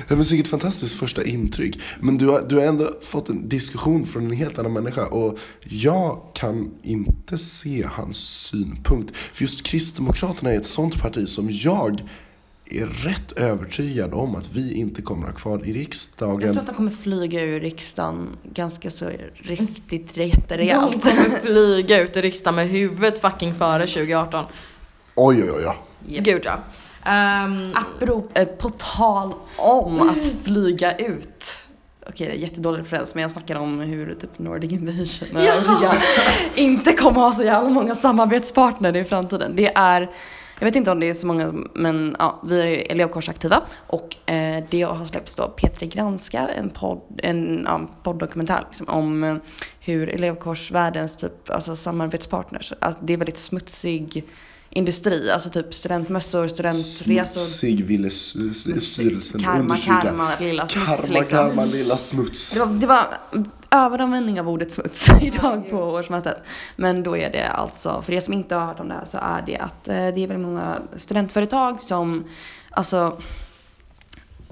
ja, 0.08 0.16
men 0.16 0.26
sicket 0.26 0.48
fantastiskt 0.48 1.00
första 1.00 1.24
intryck. 1.24 1.80
Men 2.00 2.18
du 2.18 2.28
har, 2.28 2.42
du 2.50 2.56
har 2.56 2.64
ändå 2.64 2.90
fått 3.02 3.30
en 3.30 3.50
diskussion 3.50 4.06
från 4.06 4.26
en 4.26 4.32
helt 4.32 4.60
annan 4.60 4.74
människa 4.74 5.06
och 5.06 5.40
jag 5.64 6.22
kan 6.36 6.72
inte 6.84 7.38
se 7.38 7.86
hans 7.92 8.18
synpunkt. 8.18 9.18
För 9.18 9.42
just 9.42 9.64
Kristdemokraterna 9.66 10.52
är 10.54 10.58
ett 10.58 10.66
sånt 10.66 11.02
parti 11.02 11.28
som 11.28 11.50
jag 11.52 12.04
är 12.70 12.86
rätt 12.86 13.32
övertygad 13.32 14.14
om 14.14 14.36
att 14.36 14.50
vi 14.54 14.74
inte 14.74 15.02
kommer 15.02 15.28
att 15.28 15.34
ha 15.34 15.40
kvar 15.40 15.62
i 15.66 15.68
Jag 15.70 15.76
riksdagen. 15.78 16.42
tror 16.54 16.60
att 16.60 16.68
de 16.68 16.76
kommer 16.76 16.92
flyga 16.92 17.42
ur 17.42 17.60
riksdagen 17.60 18.28
ganska 18.54 18.92
så 18.92 19.10
riktigt 19.34 20.14
De 20.16 20.24
jätterejält. 20.26 21.04
kommer 21.04 21.40
flyga 21.40 22.02
ut 22.02 22.18
ur 22.18 22.22
riksdagen 22.22 22.56
med 22.56 22.68
huvudet 22.70 23.22
fucking 23.22 23.54
före 23.54 23.88
2018. 23.88 24.46
Oj, 25.16 25.44
oj, 25.44 25.52
oj. 25.52 25.66
oj. 25.68 25.76
Japp. 26.08 26.26
Gud 26.26 26.42
ja. 26.46 26.60
Ehm, 27.12 27.72
Apropå, 27.76 28.28
eh, 28.34 28.46
på 28.46 28.70
tal 28.70 29.34
om 29.58 30.02
att 30.10 30.26
flyga 30.44 30.98
ut. 30.98 31.44
Okej, 32.08 32.28
det 32.28 32.34
är 32.34 32.38
jättedålig 32.38 32.80
referens, 32.80 33.16
men 33.16 33.22
jag 33.22 33.32
snackar 33.32 33.56
om 33.56 33.80
hur 33.80 34.14
typ 34.14 34.40
Nordic 34.40 34.72
Invasion 34.72 35.38
och 35.38 35.44
Ja. 35.44 35.94
inte 36.56 36.94
kommer 36.94 37.20
ha 37.20 37.32
så 37.32 37.44
jävla 37.44 37.70
många 37.70 37.96
samarbetspartner 37.96 38.96
i 38.96 39.04
framtiden. 39.06 39.56
Det 39.56 39.72
är, 39.76 40.10
jag 40.60 40.66
vet 40.66 40.76
inte 40.76 40.92
om 40.92 41.00
det 41.00 41.10
är 41.10 41.14
så 41.14 41.28
många, 41.28 41.54
men 41.74 42.16
ja, 42.20 42.42
vi 42.44 42.62
är 42.62 42.66
ju 42.66 42.76
elevkårsaktiva 42.76 43.62
och 43.88 44.30
eh, 44.32 44.64
det 44.70 44.82
har 44.82 45.06
släppts 45.06 45.36
då 45.36 45.54
P3 45.58 45.86
Granskar, 45.86 46.48
en, 46.48 46.70
podd, 46.70 47.02
en 47.24 47.64
ja, 47.68 47.82
poddokumentär 48.04 48.64
liksom, 48.68 48.90
om 48.90 49.24
eh, 49.24 49.36
hur 49.80 50.10
elevkårsvärldens 50.10 51.18
typ, 51.18 51.50
alltså 51.50 51.76
samarbetspartners, 51.76 52.74
alltså, 52.80 53.02
det 53.04 53.14
är 53.14 53.18
väldigt 53.18 53.38
smutsig 53.38 54.24
industri, 54.70 55.32
alltså 55.32 55.50
typ 55.50 55.74
studentmössor, 55.74 56.48
studentresor. 56.48 57.42
Smutsig 57.42 57.86
ville 57.86 58.10
styrelsen 58.10 59.44
Karma, 59.44 59.60
understryka. 59.60 60.02
karma, 60.02 60.30
lilla 60.40 60.68
smuts 60.68 60.86
Karma, 60.86 61.20
liksom. 61.20 61.38
karma, 61.38 61.66
lilla 61.66 61.98
smuts. 61.98 62.54
Det 62.54 62.60
var, 62.60 62.68
det 62.68 62.88
var 62.88 63.08
överanvändning 63.72 64.40
av 64.40 64.50
ordet 64.50 64.72
smuts 64.72 65.10
idag 65.22 65.70
på 65.70 65.78
årsmötet. 65.78 66.38
Men 66.76 67.04
då 67.04 67.18
är 67.18 67.32
det 67.32 67.48
alltså, 67.48 68.02
för 68.02 68.14
er 68.14 68.20
som 68.20 68.34
inte 68.34 68.56
har 68.56 68.66
hört 68.66 68.80
om 68.80 68.88
det 68.88 68.94
här 68.94 69.06
så 69.06 69.18
är 69.18 69.44
det 69.46 69.58
att 69.58 69.88
eh, 69.88 69.94
det 69.96 70.02
är 70.02 70.28
väldigt 70.28 70.40
många 70.40 70.78
studentföretag 70.96 71.82
som 71.82 72.24
alltså 72.70 73.22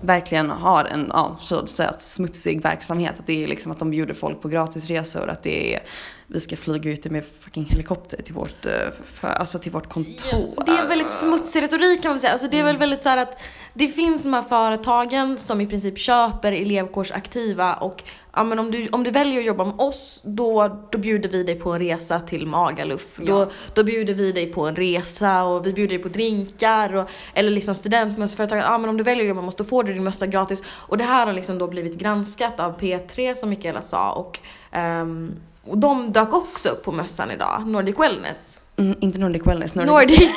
verkligen 0.02 0.50
har 0.50 0.86
en, 0.86 1.12
ja, 1.14 1.38
så 1.42 1.60
att 1.60 1.70
säga 1.70 1.94
smutsig 1.94 2.62
verksamhet. 2.62 3.20
Att 3.20 3.28
det 3.28 3.44
är 3.44 3.48
liksom 3.48 3.72
att 3.72 3.80
de 3.80 3.90
bjuder 3.90 4.14
folk 4.14 4.42
på 4.42 4.48
gratisresor, 4.48 5.30
att 5.30 5.44
det 5.44 5.76
är 5.76 5.80
vi 6.28 6.40
ska 6.40 6.58
flyga 6.58 6.92
ut 6.92 7.06
med 7.06 7.26
fucking 7.40 7.66
helikopter 7.66 8.22
till 8.22 8.34
vårt, 8.34 8.66
eh, 8.66 8.72
för, 9.06 9.28
alltså 9.28 9.60
till 9.60 9.72
vårt 9.72 9.90
kontor. 9.90 10.54
Ja, 10.58 10.64
Det 10.64 10.72
är 10.72 10.82
en 10.82 10.90
väldigt 10.90 11.12
smutsig 11.12 11.64
retorik 11.64 12.02
kan 12.02 12.12
man 12.12 12.20
säga. 12.20 12.34
Alltså 12.34 12.48
det 12.48 12.60
är 12.60 12.64
väl 12.64 12.78
väldigt 12.78 13.02
så 13.02 13.10
här 13.10 13.18
att 13.18 13.42
det 13.78 13.88
finns 13.88 14.24
de 14.24 14.34
här 14.34 14.42
företagen 14.42 15.38
som 15.38 15.62
i 15.62 15.68
princip 15.68 15.98
köper 16.00 16.52
elevkårsaktiva 16.52 17.74
och 17.74 18.04
ja, 18.34 18.44
men 18.44 18.60
om, 18.60 18.72
du, 18.72 18.88
om 18.92 19.04
du 19.04 19.12
väljer 19.12 19.40
att 19.40 19.46
jobba 19.46 19.66
med 19.66 19.74
oss 19.78 20.22
då, 20.26 20.80
då 20.92 20.98
bjuder 20.98 21.30
vi 21.30 21.44
dig 21.44 21.56
på 21.56 21.72
en 21.72 21.80
resa 21.80 22.20
till 22.20 22.48
Magaluf. 22.48 23.20
Ja. 23.20 23.26
Då, 23.26 23.50
då 23.74 23.84
bjuder 23.84 24.14
vi 24.14 24.32
dig 24.32 24.54
på 24.54 24.66
en 24.66 24.76
resa 24.76 25.44
och 25.44 25.66
vi 25.66 25.74
bjuder 25.74 25.96
dig 25.96 26.04
på 26.04 26.10
drinkar 26.10 26.96
och, 26.96 27.10
eller 27.34 27.50
liksom 27.50 27.76
studentmösseföretag. 27.76 28.58
Ja 28.58 28.78
men 28.78 28.90
om 28.90 28.98
du 28.98 29.04
väljer 29.04 29.24
att 29.24 29.30
jobba 29.30 29.42
med 29.42 29.48
oss 29.48 29.56
då 29.56 29.64
får 29.64 29.84
du 29.84 29.94
din 29.94 30.04
mössa 30.04 30.28
gratis. 30.28 30.64
Och 30.68 30.98
det 30.98 31.04
här 31.04 31.26
har 31.26 31.34
liksom 31.34 31.58
då 31.58 31.68
blivit 31.68 31.98
granskat 31.98 32.60
av 32.60 32.80
P3 32.80 33.36
som 33.36 33.50
Mikaela 33.50 33.82
sa 33.82 34.12
och, 34.12 34.40
ehm, 34.72 35.32
och 35.64 35.78
de 35.78 36.12
dök 36.12 36.34
också 36.34 36.70
upp 36.70 36.84
på 36.84 36.92
mössan 36.92 37.32
idag, 37.32 37.68
Nordic 37.68 38.00
Wellness. 38.00 38.60
Mm, 38.78 38.96
inte 39.00 39.20
Nordic 39.20 39.42
Wellness, 39.46 39.76
Nordic 39.76 39.92
Nordic, 39.92 40.30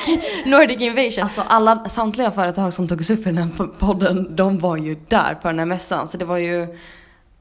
Nordic 0.46 0.80
Invasion. 0.80 1.24
Alltså 1.24 1.40
alla, 1.40 1.88
samtliga 1.88 2.30
företag 2.30 2.72
som 2.72 2.88
togs 2.88 3.10
upp 3.10 3.20
i 3.20 3.22
den 3.24 3.38
här 3.38 3.66
podden, 3.78 4.36
de 4.36 4.58
var 4.58 4.76
ju 4.76 4.96
där 5.08 5.34
på 5.34 5.48
den 5.48 5.58
här 5.58 5.66
mässan. 5.66 6.08
Så 6.08 6.16
det 6.16 6.24
var 6.24 6.36
ju, 6.36 6.66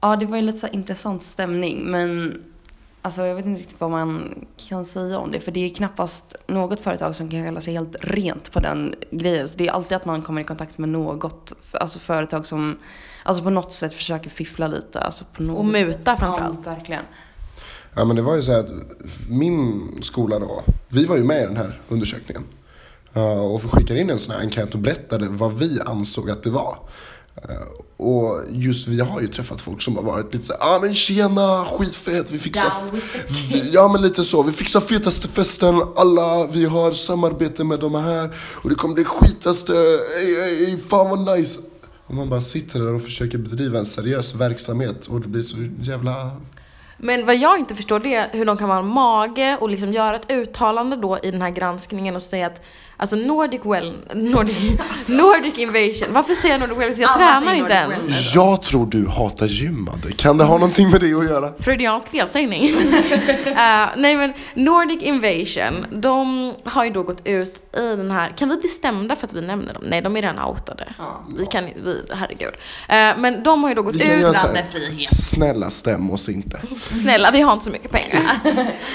ja 0.00 0.16
det 0.16 0.26
var 0.26 0.36
ju 0.36 0.42
lite 0.42 0.58
så 0.58 0.66
intressant 0.66 1.22
stämning. 1.22 1.82
Men 1.84 2.40
alltså 3.02 3.26
jag 3.26 3.34
vet 3.34 3.46
inte 3.46 3.60
riktigt 3.60 3.80
vad 3.80 3.90
man 3.90 4.34
kan 4.68 4.84
säga 4.84 5.18
om 5.18 5.30
det. 5.30 5.40
För 5.40 5.52
det 5.52 5.64
är 5.64 5.74
knappast 5.74 6.36
något 6.46 6.80
företag 6.80 7.16
som 7.16 7.30
kan 7.30 7.44
kalla 7.44 7.60
sig 7.60 7.74
helt 7.74 7.96
rent 8.00 8.52
på 8.52 8.60
den 8.60 8.94
grejen. 9.10 9.48
Så 9.48 9.58
det 9.58 9.68
är 9.68 9.72
alltid 9.72 9.96
att 9.96 10.04
man 10.04 10.22
kommer 10.22 10.40
i 10.40 10.44
kontakt 10.44 10.78
med 10.78 10.88
något, 10.88 11.52
alltså 11.72 11.98
företag 11.98 12.46
som 12.46 12.78
alltså 13.22 13.44
på 13.44 13.50
något 13.50 13.72
sätt 13.72 13.94
försöker 13.94 14.30
fiffla 14.30 14.66
lite. 14.66 14.98
Alltså 15.00 15.24
på 15.32 15.42
något 15.42 15.58
Och 15.58 15.64
muta 15.64 16.16
framförallt. 16.16 16.60
Ja, 16.64 16.74
verkligen. 16.74 17.04
Ja 17.94 18.04
men 18.04 18.16
det 18.16 18.22
var 18.22 18.36
ju 18.36 18.42
så 18.42 18.52
här 18.52 18.58
att 18.58 18.70
min 19.28 19.88
skola 20.02 20.38
då, 20.38 20.64
vi 20.88 21.06
var 21.06 21.16
ju 21.16 21.24
med 21.24 21.42
i 21.42 21.46
den 21.46 21.56
här 21.56 21.80
undersökningen. 21.88 22.44
Och 23.52 23.62
skickade 23.62 24.00
in 24.00 24.10
en 24.10 24.18
sån 24.18 24.34
här 24.34 24.40
enkät 24.40 24.74
och 24.74 24.80
berättade 24.80 25.28
vad 25.28 25.58
vi 25.58 25.80
ansåg 25.86 26.30
att 26.30 26.42
det 26.42 26.50
var. 26.50 26.78
Uh, 27.48 28.06
och 28.06 28.42
just 28.50 28.88
vi 28.88 29.00
har 29.00 29.20
ju 29.20 29.28
träffat 29.28 29.60
folk 29.60 29.82
som 29.82 29.96
har 29.96 30.02
varit 30.02 30.34
lite 30.34 30.46
såhär, 30.46 30.60
ja 30.60 30.76
ah, 30.76 30.80
men 30.80 30.94
tjena, 30.94 31.64
skitfett, 31.64 32.30
vi 32.30 32.38
fixar... 32.38 32.72
Ja 33.72 33.88
men 33.88 34.02
lite 34.02 34.24
så, 34.24 34.42
vi 34.42 34.52
fixar 34.52 34.80
fetaste 34.80 35.28
festen, 35.28 35.82
alla, 35.96 36.46
vi 36.46 36.64
har 36.64 36.92
samarbete 36.92 37.64
med 37.64 37.80
de 37.80 37.94
här 37.94 38.36
och 38.40 38.68
det 38.68 38.74
kommer 38.74 38.94
bli 38.94 39.04
skitaste, 39.04 39.72
ey, 39.72 40.64
ey, 40.64 40.76
fan 40.76 41.10
vad 41.10 41.38
nice. 41.38 41.60
Och 42.06 42.14
man 42.14 42.28
bara 42.28 42.40
sitter 42.40 42.80
där 42.80 42.94
och 42.94 43.02
försöker 43.02 43.38
bedriva 43.38 43.78
en 43.78 43.86
seriös 43.86 44.34
verksamhet 44.34 45.06
och 45.06 45.20
det 45.20 45.28
blir 45.28 45.42
så 45.42 45.56
jävla 45.82 46.30
men 47.02 47.26
vad 47.26 47.36
jag 47.36 47.58
inte 47.58 47.74
förstår 47.74 47.98
det 47.98 48.14
är 48.14 48.28
hur 48.32 48.44
de 48.44 48.56
kan 48.56 48.68
vara 48.68 48.82
mage 48.82 49.56
och 49.60 49.70
liksom 49.70 49.92
göra 49.92 50.16
ett 50.16 50.30
uttalande 50.30 50.96
då 50.96 51.18
i 51.22 51.30
den 51.30 51.42
här 51.42 51.50
granskningen 51.50 52.16
och 52.16 52.22
säga 52.22 52.46
att 52.46 52.62
Alltså 53.00 53.16
Nordic 53.16 53.60
well, 53.64 53.92
Nordic, 54.14 54.62
Nordic 55.06 55.58
invasion. 55.58 56.08
Varför 56.12 56.34
säger 56.34 56.54
jag 56.54 56.60
Nordic 56.60 56.78
wellness? 56.78 56.98
Jag 56.98 57.10
Alla 57.10 57.40
tränar 57.40 57.54
inte 57.54 57.72
ens. 57.72 57.92
wellness. 57.92 58.34
Jag 58.34 58.62
tror 58.62 58.86
du 58.86 59.06
hatar 59.08 59.46
gymmande. 59.46 60.12
Kan 60.12 60.38
det 60.38 60.44
ha 60.44 60.54
någonting 60.54 60.90
med 60.90 61.00
det 61.00 61.14
att 61.14 61.24
göra? 61.24 61.52
Freudiansk 61.58 62.08
felsägning. 62.08 62.70
Eh, 63.50 63.88
nej 63.96 64.16
men 64.16 64.32
Nordic 64.54 65.02
Invasion, 65.02 65.86
de 65.90 66.52
har 66.64 66.84
ju 66.84 66.90
då 66.90 67.02
gått 67.02 67.26
ut 67.26 67.62
i 67.76 67.96
den 67.96 68.10
här, 68.10 68.32
kan 68.36 68.48
vi 68.48 68.56
bli 68.56 68.68
stämda 68.68 69.16
för 69.16 69.26
att 69.26 69.32
vi 69.32 69.40
nämner 69.42 69.74
dem? 69.74 69.82
Nej 69.86 70.02
de 70.02 70.16
är 70.16 70.22
redan 70.22 70.38
outade. 70.48 70.88
Ja. 70.98 71.24
Vi 71.38 71.46
kan 71.46 71.64
vi, 71.64 72.02
herregud. 72.14 72.54
Eh, 72.88 73.20
men 73.22 73.42
de 73.42 73.62
har 73.62 73.70
ju 73.70 73.74
då 73.74 73.82
gått 73.82 73.94
Vi 73.94 74.00
kan 74.00 74.10
ut, 74.10 74.20
göra 74.22 74.32
så 74.32 74.46
här. 74.46 74.64
Snälla 75.06 75.70
stäm 75.70 76.10
oss 76.10 76.28
inte. 76.28 76.60
snälla 76.92 77.30
vi 77.30 77.40
har 77.40 77.52
inte 77.52 77.64
så 77.64 77.70
mycket 77.70 77.90
pengar. 77.90 78.20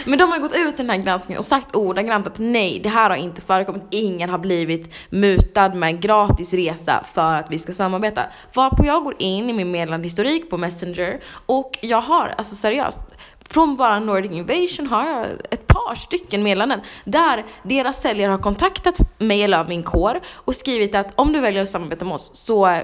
men 0.06 0.20
de 0.20 0.30
har 0.30 0.38
ju 0.38 0.42
gått 0.42 0.56
ut 0.56 0.74
i 0.74 0.78
den 0.78 0.90
här 0.90 0.98
granskningen 0.98 1.40
och 1.40 1.46
sagt 1.46 1.76
ordagrant 1.76 2.28
att 2.28 2.40
nej 2.40 2.80
det 2.84 2.90
här 2.90 3.10
har 3.10 3.18
inte 3.18 3.42
förekommit, 3.42 3.84
ingen 3.96 4.30
har 4.30 4.38
blivit 4.38 4.94
mutad 5.10 5.70
med 5.70 5.90
en 5.90 6.00
gratis 6.00 6.54
resa 6.54 7.04
för 7.04 7.36
att 7.36 7.52
vi 7.52 7.60
ska 7.60 7.74
samarbeta. 7.74 8.22
Varpå 8.54 8.86
jag 8.86 9.04
går 9.04 9.16
in 9.20 9.50
i 9.50 9.54
min 9.54 9.72
meddelandehistorik 9.72 10.50
på 10.50 10.58
Messenger 10.58 11.20
och 11.46 11.78
jag 11.82 12.02
har, 12.02 12.34
alltså 12.38 12.56
seriöst, 12.56 13.02
från 13.50 13.76
bara 13.76 14.00
Nordic 14.00 14.32
Invasion 14.32 14.88
har 14.88 15.06
jag 15.06 15.26
ett 15.52 15.68
par 15.68 15.96
stycken 15.96 16.44
meddelanden 16.44 16.82
där 17.04 17.44
deras 17.64 18.02
säljare 18.02 18.32
har 18.32 18.38
kontaktat 18.38 19.00
mig 19.18 19.44
eller 19.44 19.68
min 19.68 19.84
kår 19.84 20.20
och 20.34 20.56
skrivit 20.56 20.96
att 20.96 21.14
om 21.16 21.34
du 21.34 21.40
väljer 21.40 21.62
att 21.62 21.70
samarbeta 21.70 22.06
med 22.06 22.14
oss 22.14 22.30
så 22.34 22.78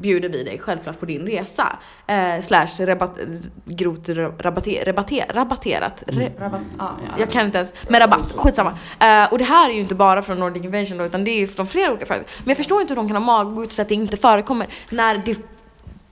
bjuder 0.00 0.28
vi 0.28 0.44
dig 0.44 0.58
självklart 0.58 1.00
på 1.00 1.06
din 1.06 1.26
resa. 1.26 1.78
Eh, 2.06 2.42
slash 2.42 2.68
rabatt, 2.80 3.18
grovt 3.64 4.08
rabatter, 4.38 4.84
rabatter, 4.84 5.24
rabatterat. 5.34 6.02
Re, 6.06 6.32
Rabatt, 6.38 6.60
ja, 6.78 6.90
ja. 7.04 7.14
jag 7.18 7.30
kan 7.30 7.46
inte 7.46 7.58
ens, 7.58 7.72
med 7.88 8.00
rabatt, 8.00 8.32
skitsamma. 8.36 8.70
Eh, 9.00 9.32
och 9.32 9.38
det 9.38 9.44
här 9.44 9.70
är 9.70 9.74
ju 9.74 9.80
inte 9.80 9.94
bara 9.94 10.22
från 10.22 10.38
Nordic 10.38 10.64
Invasion 10.64 10.98
då, 10.98 11.04
utan 11.04 11.24
det 11.24 11.30
är 11.30 11.38
ju 11.38 11.46
från 11.46 11.66
flera 11.66 11.90
olika 11.90 12.06
företag. 12.06 12.26
Men 12.38 12.48
jag 12.48 12.56
förstår 12.56 12.80
inte 12.80 12.94
hur 12.94 12.96
de 12.96 13.08
kan 13.08 13.16
ha 13.16 13.24
mag 13.42 13.72
säga 13.72 13.82
att 13.82 13.88
det 13.88 13.94
inte 13.94 14.16
förekommer 14.16 14.66
när 14.90 15.22
det 15.24 15.38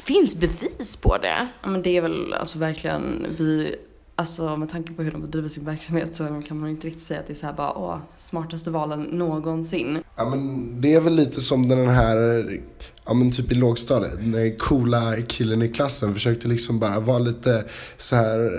finns 0.06 0.36
bevis 0.36 0.96
på 0.96 1.18
det. 1.18 1.48
Ja 1.62 1.68
men 1.68 1.82
det 1.82 1.96
är 1.96 2.02
väl 2.02 2.32
alltså 2.32 2.58
verkligen, 2.58 3.26
vi 3.38 3.76
Alltså 4.18 4.56
med 4.56 4.70
tanke 4.70 4.92
på 4.92 5.02
hur 5.02 5.12
de 5.12 5.20
bedriver 5.20 5.48
sin 5.48 5.64
verksamhet 5.64 6.14
så 6.14 6.42
kan 6.48 6.60
man 6.60 6.70
inte 6.70 6.86
riktigt 6.86 7.02
säga 7.02 7.20
att 7.20 7.26
det 7.26 7.32
är 7.32 7.34
så 7.34 7.46
här 7.46 7.52
bara 7.52 7.78
åh, 7.78 7.98
smartaste 8.16 8.70
valen 8.70 9.02
någonsin. 9.02 9.98
Ja 10.16 10.30
men 10.30 10.80
det 10.80 10.94
är 10.94 11.00
väl 11.00 11.14
lite 11.14 11.40
som 11.40 11.68
den 11.68 11.88
här, 11.88 12.16
ja 13.04 13.14
men 13.14 13.32
typ 13.32 13.52
i 13.52 13.54
lågstadiet, 13.54 14.32
den 14.32 14.56
coola 14.56 15.16
killen 15.28 15.62
i 15.62 15.68
klassen 15.68 16.14
försökte 16.14 16.48
liksom 16.48 16.78
bara 16.78 17.00
vara 17.00 17.18
lite 17.18 17.64
så 17.96 18.16
här 18.16 18.50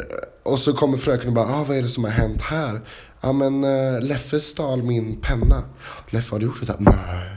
och 0.43 0.60
så 0.60 0.73
kommer 0.73 0.97
fröken 0.97 1.27
och 1.27 1.33
bara, 1.33 1.45
ah, 1.45 1.63
vad 1.63 1.77
är 1.77 1.81
det 1.81 1.88
som 1.88 2.03
har 2.03 2.12
hänt 2.12 2.41
här? 2.41 2.81
Ja 3.21 3.33
men 3.33 3.63
uh, 3.63 4.01
Leffe 4.01 4.39
stal 4.39 4.83
min 4.83 5.21
penna. 5.21 5.63
Leffe, 6.10 6.36
har 6.36 6.39
du 6.39 6.45
gjort 6.45 6.62
det? 6.62 6.71
här? 6.71 6.79
Nej. 6.79 7.37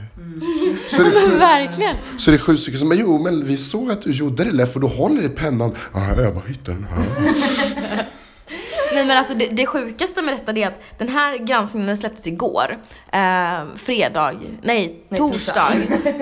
Så, 0.91 1.01
är 1.01 1.05
det, 1.05 1.11
Men 1.29 1.39
verkligen. 1.39 1.95
så 2.17 2.29
är 2.29 2.33
det 2.33 2.39
sju 2.39 2.57
stycken 2.57 2.79
som 2.79 2.89
bara, 2.89 2.95
jo 2.95 3.17
men 3.17 3.45
vi 3.45 3.57
såg 3.57 3.91
att 3.91 4.01
du 4.01 4.11
gjorde 4.11 4.43
det 4.43 4.51
Leffe 4.51 4.73
och 4.73 4.81
du 4.81 4.87
håller 4.87 5.23
i 5.23 5.29
pennan. 5.29 5.75
Ja, 5.93 6.21
jag 6.21 6.33
bara 6.35 6.45
hittade 6.47 6.77
den 6.77 6.83
här. 6.83 7.05
Nej 8.93 9.05
men 9.05 9.17
alltså 9.17 9.33
det, 9.33 9.45
det 9.47 9.65
sjukaste 9.65 10.21
med 10.21 10.33
detta 10.33 10.51
är 10.59 10.67
att 10.67 10.79
den 10.97 11.09
här 11.09 11.37
granskningen 11.37 11.87
den 11.87 11.97
släpptes 11.97 12.27
igår. 12.27 12.77
Eh, 13.13 13.19
fredag, 13.75 14.33
nej, 14.61 15.03
Nej, 15.09 15.17
torsdag. 15.17 15.71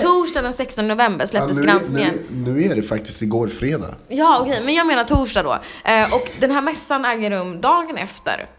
torsdag 0.02 0.42
den 0.44 0.54
16 0.54 0.88
november 0.88 1.26
släpptes 1.26 1.58
nu, 1.58 1.64
är- 1.64 1.68
granskningen. 1.68 2.14
nu, 2.30 2.54
nu 2.54 2.64
är 2.64 2.76
det 2.76 2.82
faktiskt 2.82 3.22
igår 3.22 3.48
fredag. 3.48 3.96
Ja 4.08 4.40
okej, 4.42 4.62
men 4.66 4.74
jag 4.74 4.88
menar 4.88 5.04
torsdag 5.04 5.44
då. 5.44 5.60
Eh, 5.92 6.14
och 6.14 6.32
den 6.40 6.52
här 6.52 6.62
mässan 6.62 7.06
äger 7.06 7.30
rum 7.32 7.62
dagen 7.62 7.98
efter. 7.98 8.50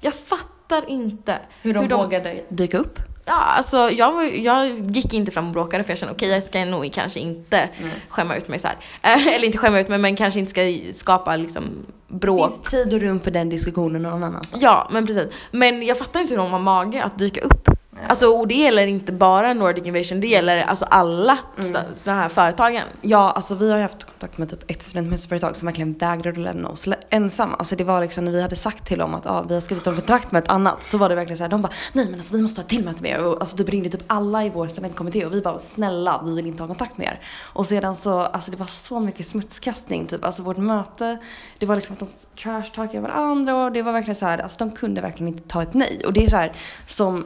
Jag 0.00 0.14
fattar 0.14 0.90
inte 0.90 1.38
Hur 1.62 1.74
de, 1.74 1.88
vågade 1.88 2.34
dyka 2.48 2.78
upp. 2.78 2.98
Ja, 3.28 3.34
alltså 3.34 3.90
jag, 3.90 4.12
var- 4.12 4.22
jag 4.22 4.68
gick 4.90 5.14
inte 5.14 5.30
fram 5.32 5.46
och 5.46 5.52
bråkade 5.52 5.84
för 5.84 5.90
jag 5.90 5.98
kände 5.98 6.14
okej 6.14 6.28
jag 6.28 6.42
ska 6.42 6.64
nog 6.64 6.92
kanske 6.92 7.20
inte 7.20 7.68
skämma 8.08 8.36
ut 8.36 8.48
mig 8.48 8.58
så. 8.58 8.68
Eh, 9.02 9.26
eller 9.36 9.44
inte 9.46 9.58
skämma 9.58 9.80
ut 9.80 9.88
mig 9.88 9.98
men 9.98 10.16
kanske 10.16 10.40
inte 10.40 10.50
ska 10.50 10.92
skapa 10.92 11.36
liksom 11.36 11.62
bråk. 12.08 12.50
Finns 12.50 12.70
tid 12.70 12.94
och 12.94 13.00
rum 13.00 13.20
för 13.20 13.30
den 13.30 13.48
diskussionen 13.48 14.02
någon 14.02 14.22
annanstans. 14.24 14.62
Ja, 14.62 14.88
men 14.92 15.06
precis. 15.06 15.28
Men 15.50 15.86
jag 15.86 15.98
fattar 15.98 16.20
inte 16.20 16.32
hur 16.34 16.38
de 16.38 16.50
har 16.50 16.58
mage 16.58 17.02
att 17.02 17.18
dyka 17.18 17.40
upp. 17.40 17.68
Alltså, 18.08 18.26
och 18.26 18.48
det 18.48 18.54
gäller 18.54 18.86
inte 18.86 19.12
bara 19.12 19.54
Nordic 19.54 19.86
Invasion, 19.86 20.20
det 20.20 20.26
gäller 20.26 20.62
alltså 20.62 20.84
alla 20.84 21.38
mm. 21.62 21.84
de 22.04 22.10
här 22.10 22.28
företagen. 22.28 22.82
Ja, 23.00 23.30
alltså 23.30 23.54
vi 23.54 23.70
har 23.70 23.76
ju 23.76 23.82
haft 23.82 24.04
kontakt 24.04 24.38
med 24.38 24.50
typ 24.50 24.70
ett 24.70 24.82
studentmässföretag 24.82 25.56
som 25.56 25.66
verkligen 25.66 25.92
vägrade 25.92 26.40
lämna 26.40 26.68
oss 26.68 26.88
ensamma. 27.10 27.54
Alltså 27.54 27.76
det 27.76 27.84
var 27.84 28.00
liksom 28.00 28.24
när 28.24 28.32
vi 28.32 28.42
hade 28.42 28.56
sagt 28.56 28.86
till 28.86 28.98
dem 28.98 29.14
att 29.14 29.26
ah, 29.26 29.44
vi 29.48 29.54
har 29.54 29.60
skrivit 29.60 29.86
om 29.86 29.94
kontrakt 29.94 30.32
med 30.32 30.42
ett 30.42 30.50
annat 30.50 30.84
så 30.84 30.98
var 30.98 31.08
det 31.08 31.14
verkligen 31.14 31.38
så 31.38 31.44
här, 31.44 31.50
de 31.50 31.62
bara 31.62 31.72
nej 31.92 32.04
men 32.04 32.14
alltså 32.14 32.36
vi 32.36 32.42
måste 32.42 32.60
ha 32.60 32.62
ett 32.62 32.68
till 32.68 32.84
möte 32.84 33.02
med 33.02 33.10
er. 33.10 33.24
Och 33.24 33.40
alltså 33.40 33.56
det 33.56 33.62
ringde 33.62 33.88
typ 33.88 34.04
alla 34.06 34.44
i 34.44 34.50
vår 34.50 34.68
studentkommitté 34.68 35.26
och 35.26 35.32
vi 35.32 35.40
bara 35.40 35.58
snälla 35.58 36.22
vi 36.26 36.34
vill 36.34 36.46
inte 36.46 36.62
ha 36.62 36.68
kontakt 36.68 36.98
med 36.98 37.06
er. 37.06 37.20
Och 37.38 37.66
sedan 37.66 37.96
så, 37.96 38.20
alltså 38.20 38.50
det 38.50 38.56
var 38.56 38.66
så 38.66 39.00
mycket 39.00 39.26
smutskastning 39.26 40.06
typ. 40.06 40.24
Alltså 40.24 40.42
vårt 40.42 40.56
möte, 40.56 41.18
det 41.58 41.66
var 41.66 41.76
liksom 41.76 41.92
att 41.92 42.00
de 42.00 42.42
trashtalkade 42.42 43.00
varandra 43.00 43.64
och 43.64 43.72
det 43.72 43.82
var 43.82 43.92
verkligen 43.92 44.16
så 44.16 44.26
här, 44.26 44.38
alltså 44.38 44.58
de 44.58 44.70
kunde 44.70 45.00
verkligen 45.00 45.28
inte 45.28 45.48
ta 45.48 45.62
ett 45.62 45.74
nej. 45.74 46.02
Och 46.06 46.12
det 46.12 46.24
är 46.24 46.28
så 46.28 46.36
här 46.36 46.52
som 46.86 47.24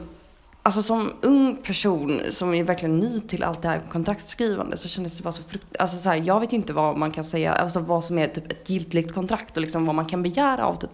Alltså 0.65 0.81
som 0.83 1.13
ung 1.21 1.55
person 1.55 2.21
som 2.31 2.53
är 2.53 2.63
verkligen 2.63 2.99
ny 2.99 3.19
till 3.19 3.43
allt 3.43 3.61
det 3.61 3.67
här 3.67 3.81
kontraktskrivande 3.91 4.77
så 4.77 4.87
kändes 4.87 5.17
det 5.17 5.23
bara 5.23 5.31
så 5.31 5.43
frukt... 5.43 5.77
Alltså 5.79 5.97
så 5.97 6.09
här, 6.09 6.15
jag 6.15 6.39
vet 6.39 6.53
ju 6.53 6.57
inte 6.57 6.73
vad 6.73 6.97
man 6.97 7.11
kan 7.11 7.25
säga, 7.25 7.53
alltså 7.53 7.79
vad 7.79 8.05
som 8.05 8.17
är 8.17 8.27
typ 8.27 8.51
ett 8.51 8.69
giltigt 8.69 9.13
kontrakt 9.13 9.57
och 9.57 9.61
liksom 9.61 9.85
vad 9.85 9.95
man 9.95 10.05
kan 10.05 10.23
begära 10.23 10.65
av 10.65 10.75
typ 10.75 10.89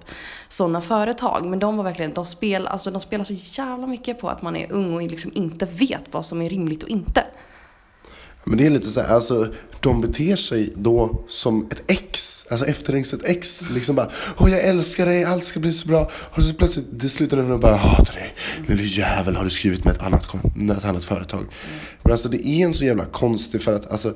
sådana 0.47 0.82
företag. 0.82 1.45
Men 1.45 1.60
de 1.60 1.77
var 1.77 1.84
verkligen, 1.84 2.13
de, 2.13 2.25
spel, 2.25 2.67
alltså 2.67 2.91
de 2.91 3.01
spelar 3.01 3.23
så 3.23 3.34
jävla 3.34 3.88
mycket 3.88 4.19
på 4.19 4.29
att 4.29 4.41
man 4.41 4.55
är 4.55 4.71
ung 4.71 4.93
och 4.93 5.01
liksom 5.01 5.32
inte 5.34 5.65
vet 5.65 6.03
vad 6.12 6.25
som 6.25 6.41
är 6.41 6.49
rimligt 6.49 6.84
och 6.84 6.89
inte. 6.89 7.25
Men 8.43 8.58
det 8.58 8.65
är 8.65 8.69
lite 8.69 8.91
så 8.91 9.02
här, 9.02 9.08
alltså 9.08 9.47
de 9.80 10.02
beter 10.02 10.36
sig 10.36 10.73
då 10.75 11.23
som 11.28 11.67
ett 11.71 11.84
ex, 11.88 12.45
alltså 12.49 12.65
efterhängset 12.67 13.23
ex. 13.23 13.69
Liksom 13.69 13.95
bara, 13.95 14.12
åh 14.38 14.52
jag 14.52 14.63
älskar 14.63 15.06
dig, 15.06 15.23
allt 15.23 15.43
ska 15.43 15.60
bli 15.60 15.73
så 15.73 15.88
bra. 15.88 16.12
Och 16.13 16.43
så 16.43 16.54
plötsligt, 16.54 16.86
det 16.91 17.10
slutar 17.10 17.38
med 17.38 17.52
att 17.52 17.62
bara, 17.62 17.75
hatar 17.75 18.13
dig. 18.13 18.34
Lille 18.67 18.84
jävel 18.84 19.36
har 19.36 19.43
du 19.43 19.49
skrivit 19.49 19.86
med 19.86 19.93
ett 19.93 20.02
annat, 20.02 20.36
ett 20.78 20.86
annat 20.86 21.04
företag. 21.04 21.45
Men 22.04 22.12
alltså 22.12 22.30
det 22.30 22.47
är 22.47 22.65
en 22.65 22.73
så 22.73 22.86
jävla 22.86 23.06
konstig 23.06 23.62
för 23.62 23.73
att 23.73 23.91
alltså 23.91 24.13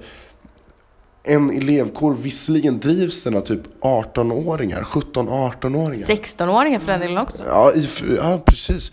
en 1.24 1.58
elevkår, 1.58 2.14
visserligen 2.14 2.80
drivs 2.80 3.24
den 3.24 3.36
av 3.36 3.42
typ 3.42 3.62
18-åringar, 3.82 4.82
17-18-åringar. 4.82 6.06
16-åringar 6.06 6.80
för 6.80 6.88
den 6.88 7.00
delen 7.00 7.18
också. 7.18 7.44
Ja, 7.48 7.72
i, 7.74 7.88
ja, 8.18 8.44
precis. 8.46 8.92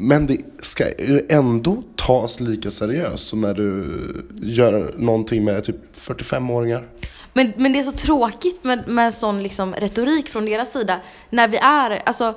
Men 0.00 0.26
det 0.26 0.38
ska 0.60 0.84
ju 0.84 1.26
ändå 1.28 1.82
tas 1.96 2.40
lika 2.40 2.70
seriöst 2.70 3.28
som 3.28 3.40
när 3.40 3.54
du 3.54 3.84
gör 4.42 4.94
någonting 4.96 5.44
med 5.44 5.64
typ 5.64 5.76
45-åringar. 5.96 6.88
Men, 7.32 7.52
men 7.56 7.72
det 7.72 7.78
är 7.78 7.82
så 7.82 7.92
tråkigt 7.92 8.64
med, 8.64 8.88
med 8.88 9.14
sån 9.14 9.42
liksom 9.42 9.74
retorik 9.74 10.28
från 10.28 10.44
deras 10.44 10.72
sida. 10.72 11.00
När 11.30 11.48
vi 11.48 11.56
är, 11.56 12.02
alltså 12.06 12.34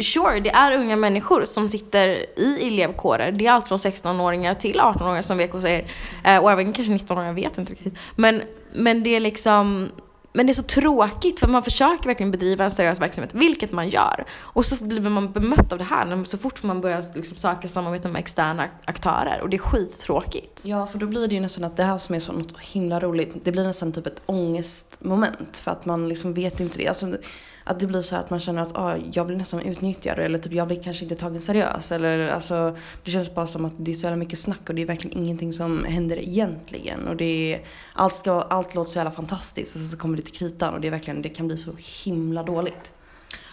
sure, 0.00 0.40
det 0.40 0.50
är 0.50 0.72
unga 0.72 0.96
människor 0.96 1.44
som 1.44 1.68
sitter 1.68 2.08
i 2.38 2.68
elevkårer. 2.68 3.32
Det 3.32 3.46
är 3.46 3.52
allt 3.52 3.68
från 3.68 3.78
16-åringar 3.78 4.54
till 4.54 4.80
18-åringar 4.80 5.22
som 5.22 5.38
VK 5.38 5.60
säger. 5.60 5.84
Eh, 6.24 6.38
och 6.38 6.52
även 6.52 6.72
kanske 6.72 6.92
19-åringar, 6.92 7.26
jag 7.26 7.34
vet 7.34 7.58
inte 7.58 7.72
riktigt. 7.72 7.98
Men, 8.16 8.42
men 8.72 9.02
det 9.02 9.16
är 9.16 9.20
liksom 9.20 9.88
men 10.36 10.46
det 10.46 10.52
är 10.52 10.54
så 10.54 10.62
tråkigt 10.62 11.40
för 11.40 11.46
man 11.46 11.62
försöker 11.62 12.06
verkligen 12.06 12.30
bedriva 12.30 12.64
en 12.64 12.70
seriös 12.70 13.00
verksamhet, 13.00 13.34
vilket 13.34 13.72
man 13.72 13.88
gör. 13.88 14.24
Och 14.40 14.64
så 14.64 14.84
blir 14.84 15.00
man 15.00 15.32
bemött 15.32 15.72
av 15.72 15.78
det 15.78 15.84
här 15.84 16.24
så 16.24 16.38
fort 16.38 16.62
man 16.62 16.80
börjar 16.80 17.04
liksom 17.14 17.36
söka 17.36 17.68
samarbete 17.68 18.08
med 18.08 18.20
externa 18.20 18.68
aktörer. 18.84 19.40
Och 19.40 19.50
det 19.50 19.56
är 19.56 19.58
skittråkigt. 19.58 20.62
Ja, 20.64 20.86
för 20.86 20.98
då 20.98 21.06
blir 21.06 21.28
det 21.28 21.34
ju 21.34 21.40
nästan 21.40 21.64
att 21.64 21.76
det 21.76 21.84
här 21.84 21.98
som 21.98 22.14
är 22.14 22.18
så 22.18 22.32
något 22.32 22.60
himla 22.60 23.00
roligt, 23.00 23.44
det 23.44 23.52
blir 23.52 23.64
nästan 23.64 23.92
typ 23.92 24.06
ett 24.06 24.22
ångestmoment 24.26 25.56
för 25.56 25.70
att 25.70 25.86
man 25.86 26.08
liksom 26.08 26.34
vet 26.34 26.60
inte 26.60 26.78
det. 26.78 26.88
Alltså, 26.88 27.16
att 27.64 27.80
det 27.80 27.86
blir 27.86 28.02
så 28.02 28.16
att 28.16 28.30
man 28.30 28.40
känner 28.40 28.62
att 28.62 28.76
ah, 28.76 28.96
jag 29.12 29.26
blir 29.26 29.36
nästan 29.36 29.60
utnyttjad 29.60 30.18
eller 30.18 30.38
typ 30.38 30.52
jag 30.52 30.66
blir 30.66 30.82
kanske 30.82 31.04
inte 31.04 31.14
tagen 31.14 31.40
seriös. 31.40 31.92
Eller 31.92 32.28
alltså, 32.28 32.76
det 33.04 33.10
känns 33.10 33.34
bara 33.34 33.46
som 33.46 33.64
att 33.64 33.72
det 33.76 33.90
är 33.90 33.94
så 33.94 34.06
jävla 34.06 34.16
mycket 34.16 34.38
snack 34.38 34.68
och 34.68 34.74
det 34.74 34.82
är 34.82 34.86
verkligen 34.86 35.18
ingenting 35.18 35.52
som 35.52 35.84
händer 35.84 36.16
egentligen. 36.16 37.08
Och 37.08 37.16
det 37.16 37.54
är, 37.54 37.64
allt, 37.92 38.14
ska, 38.14 38.32
allt 38.32 38.74
låter 38.74 38.90
så 38.90 38.98
jävla 38.98 39.10
fantastiskt 39.10 39.74
och 39.74 39.80
sen 39.80 39.88
så 39.90 39.96
kommer 39.96 40.16
det 40.16 40.22
till 40.22 40.34
kritan 40.34 40.74
och 40.74 40.80
det, 40.80 40.86
är 40.86 40.90
verkligen, 40.92 41.22
det 41.22 41.28
kan 41.28 41.46
bli 41.46 41.56
så 41.56 41.70
himla 42.04 42.42
dåligt. 42.42 42.92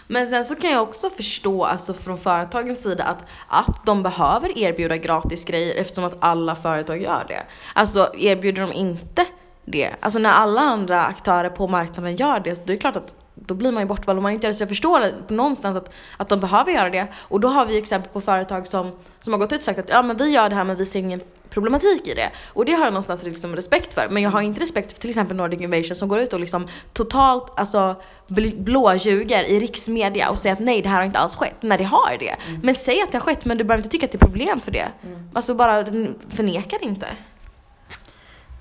Men 0.08 0.28
sen 0.28 0.46
så 0.46 0.56
kan 0.56 0.72
jag 0.72 0.84
också 0.84 1.10
förstå 1.10 1.64
alltså 1.64 1.94
från 1.94 2.18
företagens 2.18 2.84
sida 2.84 3.04
att, 3.04 3.26
att 3.48 3.86
de 3.86 4.04
behöver 4.04 4.58
erbjuda 4.58 4.98
gratis 4.98 5.46
grejer 5.46 5.76
eftersom 5.76 6.04
att 6.04 6.18
alla 6.20 6.56
företag 6.56 7.02
gör 7.02 7.26
det. 7.28 7.44
Alltså 7.74 8.12
erbjuder 8.18 8.62
de 8.62 8.74
inte 8.74 9.26
det, 9.66 9.96
alltså 10.00 10.20
när 10.20 10.30
alla 10.30 10.62
andra 10.62 11.06
aktörer 11.06 11.50
på 11.50 11.68
marknaden 11.68 12.16
gör 12.16 12.40
det, 12.40 12.56
så 12.56 12.64
det 12.66 12.74
är 12.74 12.76
det 12.76 12.82
klart 12.82 12.96
att 12.96 13.14
då 13.48 13.54
blir 13.54 13.72
man 13.72 13.84
ju 13.84 13.88
bortvald 13.88 14.18
om 14.20 14.24
man 14.24 14.32
inte 14.32 14.48
gör 14.48 14.52
det. 14.52 14.56
Så 14.56 14.62
jag 14.62 14.70
förstår 14.70 15.12
någonstans 15.28 15.78
att, 15.78 15.94
att 16.18 16.30
de 16.30 16.40
behöver 16.40 16.72
göra 16.72 16.90
det. 16.90 17.08
Och 17.18 17.40
då 17.40 17.48
har 17.48 17.66
vi 17.66 17.78
exempel 17.78 18.12
på 18.12 18.22
företag 18.22 18.68
som, 18.68 18.92
som 19.20 19.34
har 19.34 19.40
gått 19.40 19.52
ut 19.52 19.58
och 19.58 19.64
sagt 19.64 19.80
att 19.80 19.90
ja 19.90 20.02
men 20.02 20.18
vi 20.18 20.30
gör 20.30 20.50
det 20.50 20.56
här 20.56 20.64
men 20.64 20.78
vi 20.78 20.86
ser 20.86 21.00
ingen 21.00 21.22
problematik 21.50 22.08
i 22.08 22.14
det. 22.14 22.30
Och 22.48 22.66
det 22.66 22.72
har 22.72 22.84
jag 22.84 22.94
någonstans 22.94 23.24
liksom 23.24 23.56
respekt 23.56 23.94
för. 23.94 24.08
Men 24.12 24.24
jag 24.24 24.30
har 24.30 24.42
inte 24.42 24.62
respekt 24.62 24.94
för 24.94 25.00
till 25.00 25.10
exempel 25.10 25.38
Nordic 25.38 25.62
Invasion 25.62 25.96
som 25.96 26.10
går 26.10 26.20
ut 26.20 26.34
och 26.34 26.40
liksom 26.40 26.68
totalt 26.94 27.60
alltså, 27.60 27.96
bl- 28.28 28.64
blåljuger 28.64 29.44
i 29.44 29.60
riksmedia 29.60 30.30
och 30.30 30.38
säger 30.38 30.54
att 30.54 30.60
nej 30.60 30.82
det 30.82 30.90
här 30.90 30.98
har 30.98 31.06
inte 31.06 31.20
alls 31.20 31.36
skett. 31.36 31.56
När 31.62 31.78
det 31.78 31.84
har 31.84 32.18
det. 32.20 32.36
Men 32.64 32.76
säg 32.76 33.02
att 33.02 33.12
det 33.12 33.18
har 33.18 33.22
skett 33.26 33.46
men 33.46 33.58
du 33.58 33.64
behöver 33.64 33.80
inte 33.84 33.90
tycka 33.92 34.06
att 34.06 34.12
det 34.12 34.16
är 34.18 34.26
problem 34.28 34.60
för 34.60 34.72
det. 34.72 34.88
Alltså 35.34 35.54
bara 35.54 35.86
förneka 36.30 36.78
det 36.82 36.86
inte. 36.86 37.08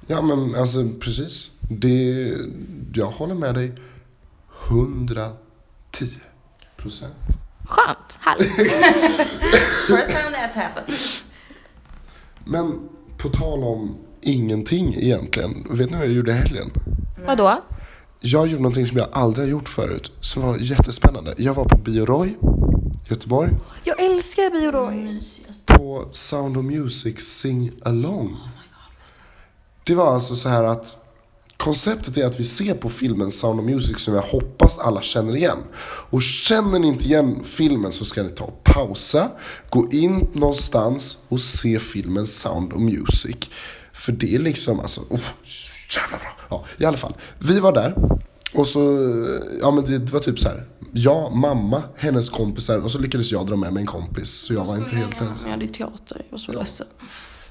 Ja 0.07 0.23
men 0.23 0.55
alltså 0.55 0.79
precis. 1.01 1.51
Det, 1.61 2.33
jag 2.95 3.07
håller 3.07 3.35
med 3.35 3.55
dig 3.55 3.73
110 4.69 5.31
procent. 6.77 7.15
Skönt, 7.65 8.19
härligt. 8.21 8.53
First 9.87 10.11
time 10.11 10.37
that's 10.37 10.55
happened. 10.55 10.99
Men 12.45 12.89
på 13.19 13.29
tal 13.29 13.65
om 13.65 13.97
ingenting 14.21 14.95
egentligen. 14.95 15.67
Vet 15.71 15.91
ni 15.91 15.97
vad 15.97 16.07
jag 16.07 16.13
gjorde 16.15 16.31
i 16.31 16.35
helgen? 16.35 16.71
Vadå? 17.27 17.63
Jag 18.21 18.47
gjorde 18.47 18.63
någonting 18.63 18.87
som 18.87 18.97
jag 18.97 19.09
aldrig 19.13 19.47
har 19.47 19.51
gjort 19.51 19.69
förut. 19.69 20.13
Som 20.21 20.43
var 20.43 20.59
jättespännande. 20.59 21.35
Jag 21.39 21.55
var 21.55 21.65
på 21.65 21.77
Bioroy, 21.77 22.37
Göteborg. 23.09 23.51
Jag 23.85 24.01
älskar 24.01 24.51
Bio 24.51 24.71
Roy. 24.71 25.23
På 25.67 26.09
Sound 26.11 26.57
of 26.57 26.65
Music 26.65 27.21
Sing 27.21 27.73
Along. 27.83 28.37
Det 29.85 29.95
var 29.95 30.15
alltså 30.15 30.37
så 30.37 30.49
här 30.49 30.65
att 30.65 30.97
konceptet 31.61 32.17
är 32.17 32.27
att 32.27 32.41
vi 32.41 32.45
ser 32.45 32.75
på 32.75 32.89
filmen 32.89 33.31
Sound 33.31 33.61
of 33.61 33.67
Music 33.67 33.99
som 33.99 34.15
jag 34.15 34.23
hoppas 34.23 34.79
alla 34.79 35.03
känner 35.03 35.37
igen. 35.37 35.59
Och 36.11 36.23
känner 36.23 36.79
ni 36.79 36.89
inte 36.89 37.05
igen 37.07 37.45
filmen 37.45 37.93
så 37.93 38.05
ska 38.05 38.23
ni 38.23 38.29
ta 38.29 38.45
och 38.45 38.65
pausa, 38.65 39.31
gå 39.71 39.89
in 39.93 40.29
någonstans 40.33 41.19
och 41.29 41.41
se 41.41 41.79
filmen 41.79 42.27
Sound 42.27 42.73
of 42.73 42.81
Music. 42.81 43.37
För 43.93 44.13
det 44.13 44.35
är 44.35 44.39
liksom, 44.39 44.81
alltså, 44.81 45.01
oh, 45.01 45.21
jävla 45.97 46.19
bra. 46.19 46.37
Ja, 46.51 46.65
i 46.79 46.85
alla 46.85 46.97
fall. 46.97 47.15
Vi 47.39 47.61
var 47.61 47.73
där. 47.73 47.95
Och 48.55 48.67
så, 48.67 48.81
ja 49.61 49.71
men 49.71 49.85
det 49.85 50.13
var 50.13 50.21
typ 50.21 50.39
så 50.39 50.49
här. 50.49 50.67
Jag, 50.93 51.37
mamma, 51.37 51.83
hennes 51.97 52.31
kompisar 52.31 52.79
och 52.79 52.91
så 52.91 52.99
lyckades 52.99 53.33
jag 53.33 53.47
dra 53.47 53.57
med 53.57 53.73
mig 53.73 53.81
en 53.81 53.87
kompis. 53.87 54.31
Så 54.31 54.55
jag 54.55 54.65
var 54.65 54.77
inte 54.77 54.97
helt 54.97 55.21
ensam. 55.21 55.51
Ja, 55.51 55.57
det 55.57 55.65
är 55.65 55.69
teater. 55.69 56.23
Jag 56.25 56.31
var 56.31 56.39
så 56.39 56.53
ledsen. 56.53 56.87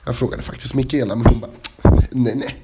Jag 0.10 0.16
frågade 0.16 0.44
faktiskt 0.44 0.74
Mikaela 0.74 1.16
men 1.16 1.26
hon 1.26 1.40
bara, 1.40 1.52
nej 2.12 2.36
nej. 2.36 2.64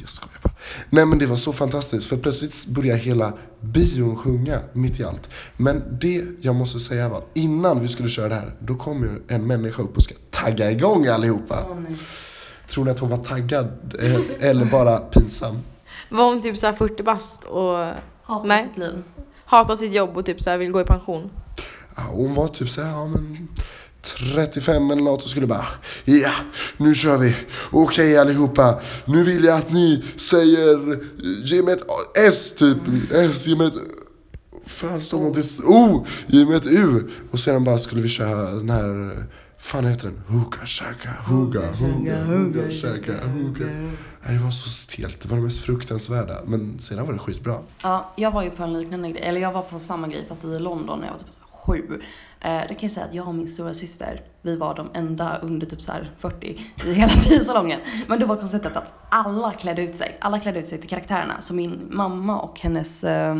Jag 0.00 0.08
skojar 0.08 0.38
bara. 0.42 0.52
Nej 0.90 1.06
men 1.06 1.18
det 1.18 1.26
var 1.26 1.36
så 1.36 1.52
fantastiskt 1.52 2.08
för 2.08 2.16
plötsligt 2.16 2.66
började 2.66 3.00
hela 3.00 3.32
bion 3.60 4.16
sjunga 4.16 4.60
mitt 4.72 5.00
i 5.00 5.04
allt. 5.04 5.30
Men 5.56 5.98
det 6.00 6.24
jag 6.40 6.54
måste 6.54 6.80
säga 6.80 7.08
var, 7.08 7.22
innan 7.34 7.80
vi 7.80 7.88
skulle 7.88 8.08
köra 8.08 8.28
det 8.28 8.34
här, 8.34 8.54
då 8.60 8.74
kom 8.74 9.02
ju 9.02 9.34
en 9.34 9.46
människa 9.46 9.82
upp 9.82 9.96
och 9.96 10.02
ska 10.02 10.14
tagga 10.30 10.70
igång 10.70 11.06
allihopa. 11.06 11.64
Tror 12.68 12.84
ni 12.84 12.90
att 12.90 12.98
hon 12.98 13.10
var 13.10 13.16
taggad 13.16 13.94
eh, 14.02 14.48
eller 14.48 14.64
bara 14.64 14.98
pinsam? 14.98 15.58
Var 16.10 16.24
hon 16.24 16.42
typ 16.42 16.58
så 16.58 16.66
här 16.66 16.72
40 16.72 17.02
bast 17.02 17.44
och 17.44 17.78
Hatar 18.22 18.46
Nej. 18.46 18.66
sitt 18.68 18.78
liv. 18.78 19.02
hatar 19.44 19.76
sitt 19.76 19.94
jobb 19.94 20.16
och 20.16 20.26
typ 20.26 20.40
så 20.42 20.50
här 20.50 20.58
vill 20.58 20.72
gå 20.72 20.80
i 20.80 20.84
pension? 20.84 21.30
Ja, 21.96 22.02
hon 22.02 22.34
var 22.34 22.48
typ 22.48 22.70
såhär, 22.70 22.90
ja 22.90 23.06
men 23.06 23.48
35 24.04 24.90
eller 24.90 25.02
något 25.02 25.22
och 25.22 25.28
skulle 25.28 25.46
bara 25.46 25.66
Ja, 26.04 26.32
nu 26.76 26.94
kör 26.94 27.18
vi. 27.18 27.36
Okej 27.70 28.18
allihopa, 28.18 28.80
nu 29.04 29.24
vill 29.24 29.44
jag 29.44 29.58
att 29.58 29.72
ni 29.72 30.04
säger 30.16 30.98
Ge 31.44 31.62
mig 31.62 31.74
ett 31.74 31.84
S 32.28 32.54
typ. 32.58 32.78
S, 33.12 33.46
ge 33.46 33.56
mig 33.56 33.66
ett 33.66 33.74
Fan 34.66 35.00
står 35.00 35.20
något 35.20 35.34
till 35.34 35.64
O, 35.64 36.06
ge 36.26 36.46
mig 36.46 36.56
ett 36.56 36.66
U. 36.66 37.08
Och 37.30 37.38
sedan 37.38 37.64
bara 37.64 37.78
skulle 37.78 38.02
vi 38.02 38.08
köra 38.08 38.50
den 38.50 38.70
här 38.70 39.24
Fan 39.58 39.84
heter 39.86 40.08
den? 40.08 40.38
Hookah 40.38 40.64
shaka, 40.66 41.10
hookah, 41.26 41.62
hookah, 41.62 42.24
hookah 42.24 42.70
shaka. 42.70 43.12
Nej, 44.26 44.36
Det 44.36 44.44
var 44.44 44.50
så 44.50 44.68
stelt, 44.68 45.20
det 45.20 45.28
var 45.28 45.36
det 45.36 45.42
mest 45.42 45.60
fruktansvärda. 45.62 46.34
Men 46.46 46.78
sedan 46.78 47.06
var 47.06 47.12
det 47.12 47.18
skitbra. 47.18 47.58
Ja, 47.82 48.12
jag 48.16 48.30
var 48.30 48.42
ju 48.42 48.50
på 48.50 48.62
en 48.62 48.72
liknande 48.72 49.10
grej, 49.10 49.22
eller 49.22 49.40
jag 49.40 49.52
var 49.52 49.62
på 49.62 49.78
samma 49.78 50.08
grej 50.08 50.26
fast 50.28 50.44
i 50.44 50.58
London 50.58 50.98
när 50.98 51.06
jag 51.06 51.12
var 51.12 51.18
typ 51.20 51.28
sju. 51.66 52.00
Eh, 52.40 52.60
det 52.68 52.74
kan 52.74 52.78
jag 52.80 52.90
säga 52.90 53.06
att 53.06 53.14
jag 53.14 53.28
och 53.28 53.34
min 53.34 53.48
stora 53.48 53.74
syster, 53.74 54.20
vi 54.42 54.56
var 54.56 54.74
de 54.74 54.90
enda 54.94 55.38
under 55.42 55.66
typ 55.66 55.82
så 55.82 55.92
här 55.92 56.10
40 56.18 56.60
i 56.84 56.92
hela 56.92 57.12
biosalongen. 57.28 57.80
Men 58.08 58.20
då 58.20 58.26
var 58.26 58.36
konceptet 58.36 58.76
att 58.76 58.92
alla 59.08 59.52
klädde 59.52 59.82
ut 59.82 59.96
sig. 59.96 60.18
Alla 60.20 60.40
klädde 60.40 60.60
ut 60.60 60.66
sig 60.66 60.78
till 60.78 60.88
karaktärerna. 60.88 61.40
Så 61.40 61.54
min 61.54 61.88
mamma 61.90 62.40
och 62.40 62.60
hennes 62.60 63.04
eh, 63.04 63.38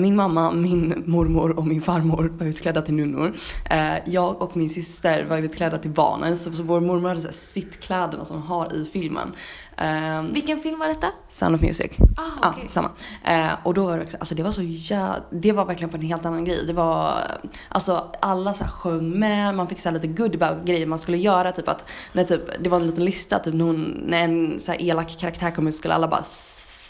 min 0.00 0.16
mamma, 0.16 0.50
min 0.50 1.02
mormor 1.06 1.58
och 1.58 1.66
min 1.66 1.82
farmor 1.82 2.32
var 2.38 2.46
utklädda 2.46 2.82
till 2.82 2.94
nunnor. 2.94 3.32
Eh, 3.70 3.94
jag 4.06 4.42
och 4.42 4.56
min 4.56 4.68
syster 4.70 5.24
var 5.24 5.38
utklädda 5.38 5.78
till 5.78 5.90
barnen. 5.90 6.36
Så, 6.36 6.50
vår 6.62 6.80
mormor 6.80 7.08
hade 7.08 7.20
så 7.20 7.32
sytt 7.32 7.80
kläderna 7.80 8.24
som 8.24 8.42
har 8.42 8.74
i 8.74 8.88
filmen. 8.92 9.32
Eh, 9.76 10.22
Vilken 10.32 10.58
film 10.60 10.78
var 10.78 10.88
detta? 10.88 11.06
Sound 11.28 11.54
of 11.54 11.60
Music. 11.60 11.92
Ah, 12.16 12.22
Ja, 12.42 12.54
okej. 12.56 12.68
samma. 12.68 12.90
Eh, 13.24 13.48
och 13.62 13.74
då 13.74 13.84
var 13.84 13.98
det 13.98 14.06
alltså 14.20 14.34
det 14.34 14.42
var 14.42 14.52
så 14.52 14.62
jä... 14.62 15.08
Det 15.30 15.52
var 15.52 15.64
verkligen 15.64 15.90
på 15.90 15.96
en 15.96 16.02
helt 16.02 16.26
annan 16.26 16.44
grej. 16.44 16.66
Det 16.66 16.72
var, 16.72 17.14
alltså 17.68 18.06
alla 18.20 18.54
så 18.54 18.64
här 18.64 18.70
sjöng 18.70 19.10
med, 19.18 19.54
man 19.54 19.68
fick 19.68 19.80
så 19.80 19.90
lite 19.90 20.06
goodie 20.06 20.56
grejer 20.64 20.86
man 20.86 20.98
skulle 20.98 21.18
göra. 21.18 21.52
Typ 21.52 21.68
att, 21.68 21.84
när 22.12 22.24
typ, 22.24 22.42
det 22.60 22.70
var 22.70 22.80
en 22.80 22.86
liten 22.86 23.04
lista, 23.04 23.38
typ 23.38 23.54
när, 23.54 23.64
hon, 23.64 24.02
när 24.06 24.24
en 24.24 24.60
så 24.60 24.72
elak 24.72 25.18
karaktär 25.18 25.50
kom 25.50 25.68
ut 25.68 25.74
skulle 25.74 25.94
alla 25.94 26.08
bara 26.08 26.22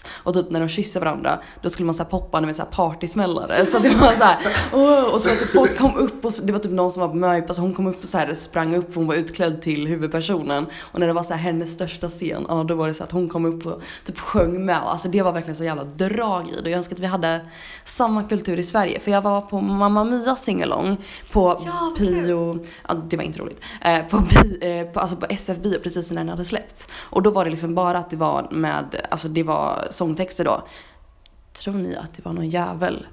Och 0.08 0.34
typ 0.34 0.50
när 0.50 0.60
de 0.60 0.68
kysste 0.68 1.00
varandra 1.00 1.38
då 1.62 1.70
skulle 1.70 1.86
man 1.86 1.94
så 1.94 2.02
här 2.02 2.10
poppa 2.10 2.40
med 2.40 2.56
så 2.56 2.62
här 2.62 2.70
partysmällare. 2.70 3.66
Så 3.66 3.78
det 3.78 3.88
var 3.88 4.12
så 4.12 4.24
här, 4.24 4.36
åh, 4.72 5.14
och 5.14 5.20
så 5.20 5.28
var 5.28 5.36
typ 5.36 5.52
folk 5.52 5.78
kom 5.78 5.96
upp 5.96 6.24
och 6.24 6.32
det 6.42 6.52
var 6.52 6.58
typ 6.58 6.72
någon 6.72 6.90
som 6.90 7.00
var 7.00 7.08
på 7.08 7.14
möhippa 7.14 7.54
så 7.54 7.62
hon 7.62 7.74
kom 7.74 7.86
upp 7.86 8.02
och 8.02 8.08
så 8.08 8.18
här 8.18 8.34
sprang 8.34 8.74
upp 8.76 8.92
för 8.92 9.00
hon 9.00 9.06
var 9.06 9.14
utklädd 9.14 9.62
till 9.62 9.86
huvudpersonen. 9.86 10.66
Och 10.80 11.00
när 11.00 11.06
det 11.06 11.12
var 11.12 11.22
så 11.22 11.34
här 11.34 11.40
hennes 11.40 11.72
största 11.72 12.08
scen, 12.08 12.46
ja 12.48 12.64
då 12.64 12.74
var 12.74 12.88
det 12.88 12.94
så 12.94 13.04
att 13.04 13.12
hon 13.12 13.28
kom 13.28 13.44
upp 13.44 13.66
och 13.66 13.82
typ 14.04 14.18
sjöng 14.18 14.64
med. 14.64 14.76
Alltså 14.76 15.08
det 15.08 15.22
var 15.22 15.32
verkligen 15.32 15.56
så 15.56 15.64
jävla 15.64 15.84
drag 15.84 16.50
i 16.50 16.62
det. 16.62 16.70
Jag 16.70 16.78
önskar 16.78 16.96
att 16.96 17.00
vi 17.00 17.06
hade 17.06 17.40
samma 17.84 18.22
kultur 18.22 18.58
i 18.58 18.62
Sverige. 18.62 19.00
För 19.00 19.10
jag 19.10 19.22
var 19.22 19.40
på 19.40 19.60
Mamma 19.60 20.04
Mia 20.04 20.36
singalong 20.36 20.96
på 21.32 21.62
Ja. 21.64 21.94
Pio, 21.98 22.58
ja 22.88 22.94
det 22.94 23.16
var 23.16 23.24
inte 23.24 23.38
roligt. 23.38 23.60
Eh, 23.80 24.04
på, 24.10 24.18
bi, 24.18 24.58
eh, 24.60 24.92
på, 24.92 25.00
alltså 25.00 25.16
på 25.16 25.26
SF 25.28 25.58
bio 25.58 25.78
precis 25.82 26.10
när 26.10 26.20
den 26.20 26.28
hade 26.28 26.44
släppts. 26.44 26.88
Och 27.00 27.22
då 27.22 27.30
var 27.30 27.44
det 27.44 27.50
liksom 27.50 27.74
bara 27.74 27.98
att 27.98 28.10
det 28.10 28.16
var 28.16 28.48
med, 28.50 29.06
alltså 29.10 29.28
det 29.28 29.42
var 29.42 29.88
sångtexter 29.92 30.44
då. 30.44 30.66
Tror 31.52 31.74
ni 31.74 31.96
att 31.96 32.14
det 32.14 32.24
var 32.24 32.32
någon 32.32 32.50
jävel 32.50 33.06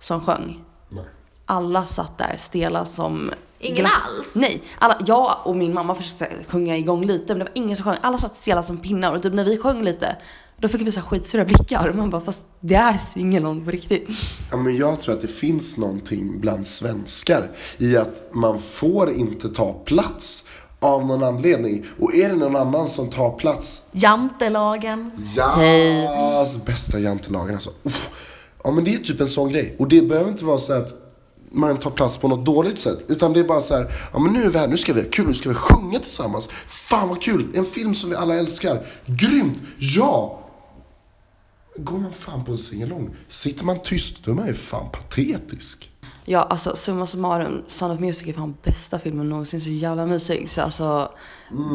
som 0.00 0.20
sjöng? 0.20 0.64
Nej. 0.88 1.04
Alla 1.46 1.86
satt 1.86 2.18
där 2.18 2.34
stela 2.38 2.84
som 2.84 3.30
Ingen 3.58 3.86
alls? 3.86 4.36
Nej, 4.36 4.62
alla, 4.78 4.98
jag 5.06 5.36
och 5.44 5.56
min 5.56 5.74
mamma 5.74 5.94
försökte 5.94 6.28
sjunga 6.48 6.76
igång 6.76 7.06
lite 7.06 7.24
men 7.34 7.38
det 7.38 7.44
var 7.44 7.52
ingen 7.54 7.76
som 7.76 7.84
sjöng. 7.84 7.96
Alla 8.00 8.18
satt 8.18 8.34
stela 8.34 8.62
som 8.62 8.78
pinnar 8.78 9.12
och 9.12 9.22
typ 9.22 9.34
när 9.34 9.44
vi 9.44 9.58
sjöng 9.58 9.82
lite 9.82 10.16
då 10.56 10.68
fick 10.68 10.80
vi 10.80 10.92
så 10.92 11.00
här 11.00 11.06
skitsura 11.06 11.44
blickar 11.44 11.88
och 11.88 11.96
man 11.96 12.10
bara 12.10 12.20
fast 12.20 12.46
det 12.60 12.74
är 12.74 12.96
singelång 12.96 13.64
på 13.64 13.70
riktigt. 13.70 14.08
Ja, 14.50 14.56
men 14.56 14.76
jag 14.76 15.00
tror 15.00 15.14
att 15.14 15.20
det 15.20 15.28
finns 15.28 15.78
någonting 15.78 16.40
bland 16.40 16.66
svenskar 16.66 17.50
i 17.78 17.96
att 17.96 18.34
man 18.34 18.60
får 18.60 19.12
inte 19.12 19.48
ta 19.48 19.72
plats 19.72 20.44
av 20.80 21.06
någon 21.06 21.22
anledning. 21.22 21.84
Och 22.00 22.14
är 22.14 22.28
det 22.28 22.36
någon 22.36 22.56
annan 22.56 22.86
som 22.86 23.10
tar 23.10 23.30
plats, 23.30 23.82
Jantelagen. 23.92 25.10
ja, 25.36 26.46
bästa 26.66 26.98
jantelagen 26.98 27.54
alltså. 27.54 27.70
Uff. 27.82 28.08
Ja 28.64 28.70
men 28.70 28.84
det 28.84 28.94
är 28.94 28.98
typ 28.98 29.20
en 29.20 29.28
sån 29.28 29.48
grej. 29.48 29.76
Och 29.78 29.88
det 29.88 30.02
behöver 30.02 30.30
inte 30.30 30.44
vara 30.44 30.58
så 30.58 30.72
att 30.72 30.94
man 31.50 31.76
tar 31.76 31.90
plats 31.90 32.16
på 32.16 32.28
något 32.28 32.46
dåligt 32.46 32.78
sätt. 32.78 33.04
Utan 33.08 33.32
det 33.32 33.40
är 33.40 33.44
bara 33.44 33.60
så 33.60 33.74
här, 33.74 33.92
ja 34.12 34.18
men 34.18 34.32
nu 34.32 34.42
är 34.42 34.50
vi 34.50 34.58
här, 34.58 34.68
nu 34.68 34.76
ska 34.76 34.92
vi 34.92 35.00
ha 35.02 35.08
kul, 35.10 35.26
nu 35.26 35.34
ska 35.34 35.48
vi 35.48 35.54
sjunga 35.54 35.98
tillsammans. 35.98 36.48
Fan 36.66 37.08
vad 37.08 37.22
kul, 37.22 37.52
en 37.54 37.64
film 37.64 37.94
som 37.94 38.10
vi 38.10 38.16
alla 38.16 38.34
älskar. 38.34 38.86
Grymt, 39.06 39.58
ja! 39.78 40.40
Går 41.76 41.98
man 41.98 42.12
fan 42.12 42.44
på 42.44 42.52
en 42.52 42.58
singalong, 42.58 43.16
sitter 43.28 43.64
man 43.64 43.82
tyst, 43.82 44.16
då 44.24 44.30
är 44.30 44.34
man 44.34 44.46
ju 44.46 44.54
fan 44.54 44.90
patetisk. 44.92 45.90
Ja 46.26 46.42
alltså 46.42 46.76
summa 46.76 47.06
summarum, 47.06 47.62
Sound 47.66 47.92
of 47.94 48.00
Music 48.00 48.28
är 48.28 48.32
fan 48.32 48.54
bästa 48.62 48.98
filmen 48.98 49.28
någonsin, 49.28 49.60
så 49.60 49.70
jävla 49.70 50.06
mysig. 50.06 50.50
Så 50.50 50.60
alltså, 50.60 51.08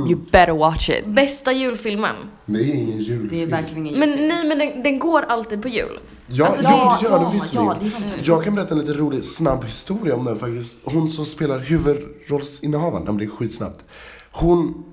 you 0.09 0.15
better 0.31 0.51
watch 0.53 0.89
it. 0.89 1.05
Bästa 1.05 1.51
julfilmen. 1.51 2.15
Det 2.45 2.59
är 2.59 2.73
ingen 2.75 2.99
julfilm. 2.99 3.29
Det 3.31 3.41
är 3.41 3.47
verkligen 3.47 3.85
ingen 3.87 3.99
Men 3.99 4.09
nej, 4.27 4.47
men 4.47 4.57
den, 4.59 4.83
den 4.83 4.99
går 4.99 5.21
alltid 5.21 5.61
på 5.61 5.67
jul. 5.67 5.99
Ja, 6.27 6.45
Alltså, 6.45 6.61
jo, 6.61 6.67
det- 6.69 6.97
det 7.01 7.03
gör 7.09 7.15
den 7.19 7.23
ja, 7.23 7.29
visserligen. 7.29 7.67
ja, 7.67 7.75
det 7.81 7.85
är 7.87 7.89
sant. 7.91 8.27
jag 8.27 8.43
kan 8.43 8.55
berätta 8.55 8.73
en 8.73 8.79
lite 8.79 8.93
rolig, 8.93 9.25
snabb 9.25 9.65
historia 9.65 10.15
om 10.15 10.23
den 10.25 10.39
faktiskt. 10.39 10.79
Hon 10.83 11.09
som 11.09 11.25
spelar 11.25 11.59
huvudrollsinnehavaren, 11.59 13.03
ja, 13.05 13.11
men 13.11 13.17
det 13.17 13.25
är 13.25 13.29
skitsnabbt. 13.29 13.85
Hon 14.31 14.83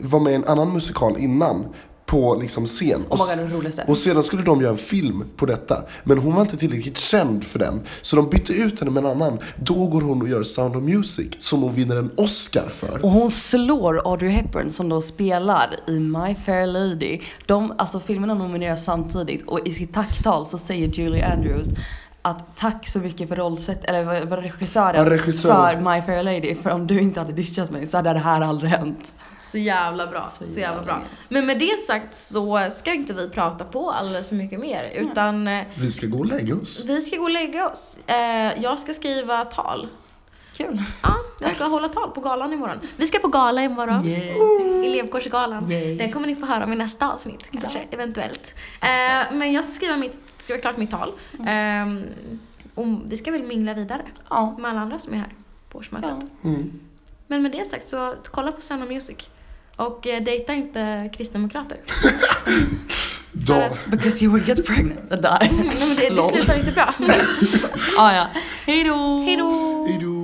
var 0.00 0.20
med 0.20 0.32
i 0.32 0.36
en 0.36 0.44
annan 0.44 0.72
musikal 0.72 1.16
innan 1.18 1.64
på 2.06 2.34
liksom 2.34 2.66
scen. 2.66 3.04
Roligaste. 3.52 3.84
och 3.88 3.98
sedan 3.98 4.22
skulle 4.22 4.42
de 4.42 4.60
göra 4.60 4.72
en 4.72 4.78
film 4.78 5.24
på 5.36 5.46
detta. 5.46 5.82
Men 6.04 6.18
hon 6.18 6.34
var 6.34 6.42
inte 6.42 6.56
tillräckligt 6.56 6.98
känd 6.98 7.44
för 7.44 7.58
den. 7.58 7.80
Så 8.02 8.16
de 8.16 8.28
bytte 8.30 8.52
ut 8.52 8.80
henne 8.80 8.90
med 8.92 9.04
en 9.04 9.10
annan. 9.10 9.38
Då 9.56 9.86
går 9.86 10.00
hon 10.00 10.22
och 10.22 10.28
gör 10.28 10.42
Sound 10.42 10.76
of 10.76 10.82
Music 10.82 11.28
som 11.38 11.62
hon 11.62 11.74
vinner 11.74 11.96
en 11.96 12.10
Oscar 12.16 12.68
för. 12.68 13.00
Och 13.04 13.10
hon 13.10 13.30
slår 13.30 14.00
Audrey 14.04 14.30
Hepburn 14.30 14.70
som 14.70 14.88
då 14.88 15.00
spelar 15.00 15.76
i 15.88 16.00
My 16.00 16.34
Fair 16.34 16.66
Lady. 16.66 17.20
De, 17.46 17.72
alltså 17.78 18.00
filmerna 18.00 18.34
nomineras 18.34 18.84
samtidigt 18.84 19.42
och 19.46 19.60
i 19.68 19.74
sitt 19.74 19.92
tacktal 19.94 20.46
så 20.46 20.58
säger 20.58 20.88
Julie 20.88 21.24
Andrews 21.32 21.68
att 22.22 22.56
tack 22.56 22.88
så 22.88 22.98
mycket 22.98 23.28
för 23.28 23.36
rollsätt, 23.36 23.84
eller 23.84 24.36
regissören, 24.36 24.94
Ja, 25.04 25.10
regissören. 25.10 25.70
för 25.84 25.94
My 25.94 26.02
Fair 26.02 26.22
Lady. 26.22 26.54
För 26.54 26.70
om 26.70 26.86
du 26.86 27.00
inte 27.00 27.20
hade 27.20 27.32
ditchat 27.32 27.70
mig 27.70 27.86
så 27.86 27.96
hade 27.96 28.12
det 28.12 28.18
här 28.18 28.40
aldrig 28.40 28.70
hänt. 28.70 29.14
Så 29.50 29.58
jävla 29.58 30.06
bra. 30.06 30.24
Så, 30.24 30.44
jävla 30.44 30.60
jävla 30.60 30.82
bra. 30.82 30.94
bra. 30.94 31.02
Men 31.28 31.46
med 31.46 31.58
det 31.58 31.78
sagt 31.86 32.16
så 32.16 32.66
ska 32.70 32.94
inte 32.94 33.14
vi 33.14 33.28
prata 33.30 33.64
på 33.64 33.90
alldeles 33.90 34.28
för 34.28 34.36
mycket 34.36 34.60
mer. 34.60 34.90
Utan 34.94 35.48
eh, 35.48 35.64
Vi 35.74 35.90
ska 35.90 36.06
gå 36.06 36.18
och 36.18 36.26
lägga 36.26 36.54
oss. 36.56 36.84
vi 36.84 37.00
ska 37.00 37.16
gå 37.16 37.22
och 37.24 37.30
lägga 37.30 37.68
oss. 37.68 37.98
Eh, 38.06 38.62
jag 38.62 38.78
ska 38.78 38.92
skriva 38.92 39.44
tal. 39.44 39.88
Kul. 40.56 40.82
Ja, 41.02 41.16
jag 41.40 41.50
ska 41.50 41.64
hålla 41.64 41.88
tal 41.88 42.10
på 42.10 42.20
galan 42.20 42.52
imorgon. 42.52 42.78
Vi 42.96 43.06
ska 43.06 43.18
på 43.18 43.28
gala 43.28 43.62
imorgon. 43.62 44.04
Elevkårsgalan. 44.84 45.70
Yay. 45.72 45.96
Den 45.96 46.12
kommer 46.12 46.26
ni 46.26 46.34
få 46.36 46.46
höra 46.46 46.64
om 46.64 46.72
i 46.72 46.76
nästa 46.76 47.12
avsnitt, 47.12 47.50
kanske, 47.60 47.80
eventuellt. 47.90 48.54
Eh, 48.80 49.32
men 49.36 49.52
jag 49.52 49.64
ska 49.64 49.74
skriva, 49.74 49.96
mitt, 49.96 50.18
skriva 50.38 50.60
klart 50.60 50.76
mitt 50.76 50.90
tal. 50.90 51.12
Eh, 51.38 51.86
och 52.74 52.84
vi 53.06 53.16
ska 53.16 53.30
väl 53.32 53.42
mingla 53.42 53.74
vidare 53.74 54.02
Ja. 54.30 54.56
med 54.58 54.70
alla 54.70 54.80
andra 54.80 54.98
som 54.98 55.12
är 55.14 55.18
här 55.18 55.32
på 55.70 55.78
årsmötet. 55.78 56.10
ja. 56.42 56.48
Mm. 56.48 56.80
Men 57.26 57.42
med 57.42 57.52
det 57.52 57.64
sagt 57.64 57.88
så 57.88 58.14
kolla 58.24 58.52
på 58.52 58.60
Sound 58.62 58.82
of 58.82 58.88
Music. 58.88 59.16
Och 59.76 60.06
eh, 60.06 60.22
dejta 60.22 60.54
inte 60.54 61.10
kristdemokrater. 61.12 61.78
Då, 63.32 63.68
Because 63.86 64.24
you 64.24 64.34
will 64.34 64.48
get 64.48 64.66
pregnant 64.66 65.12
and 65.12 65.22
die. 65.22 65.50
Nej 65.52 65.76
men 65.78 65.96
det, 65.96 66.14
det 66.14 66.22
slutar 66.22 66.58
inte 66.58 66.72
bra. 66.72 66.94
ah, 67.98 68.12
ja. 68.14 68.28
Hej 68.66 68.84
då! 68.84 69.22
Hej 69.26 69.36
då! 69.36 69.86
hej 69.88 69.98
då. 70.02 70.15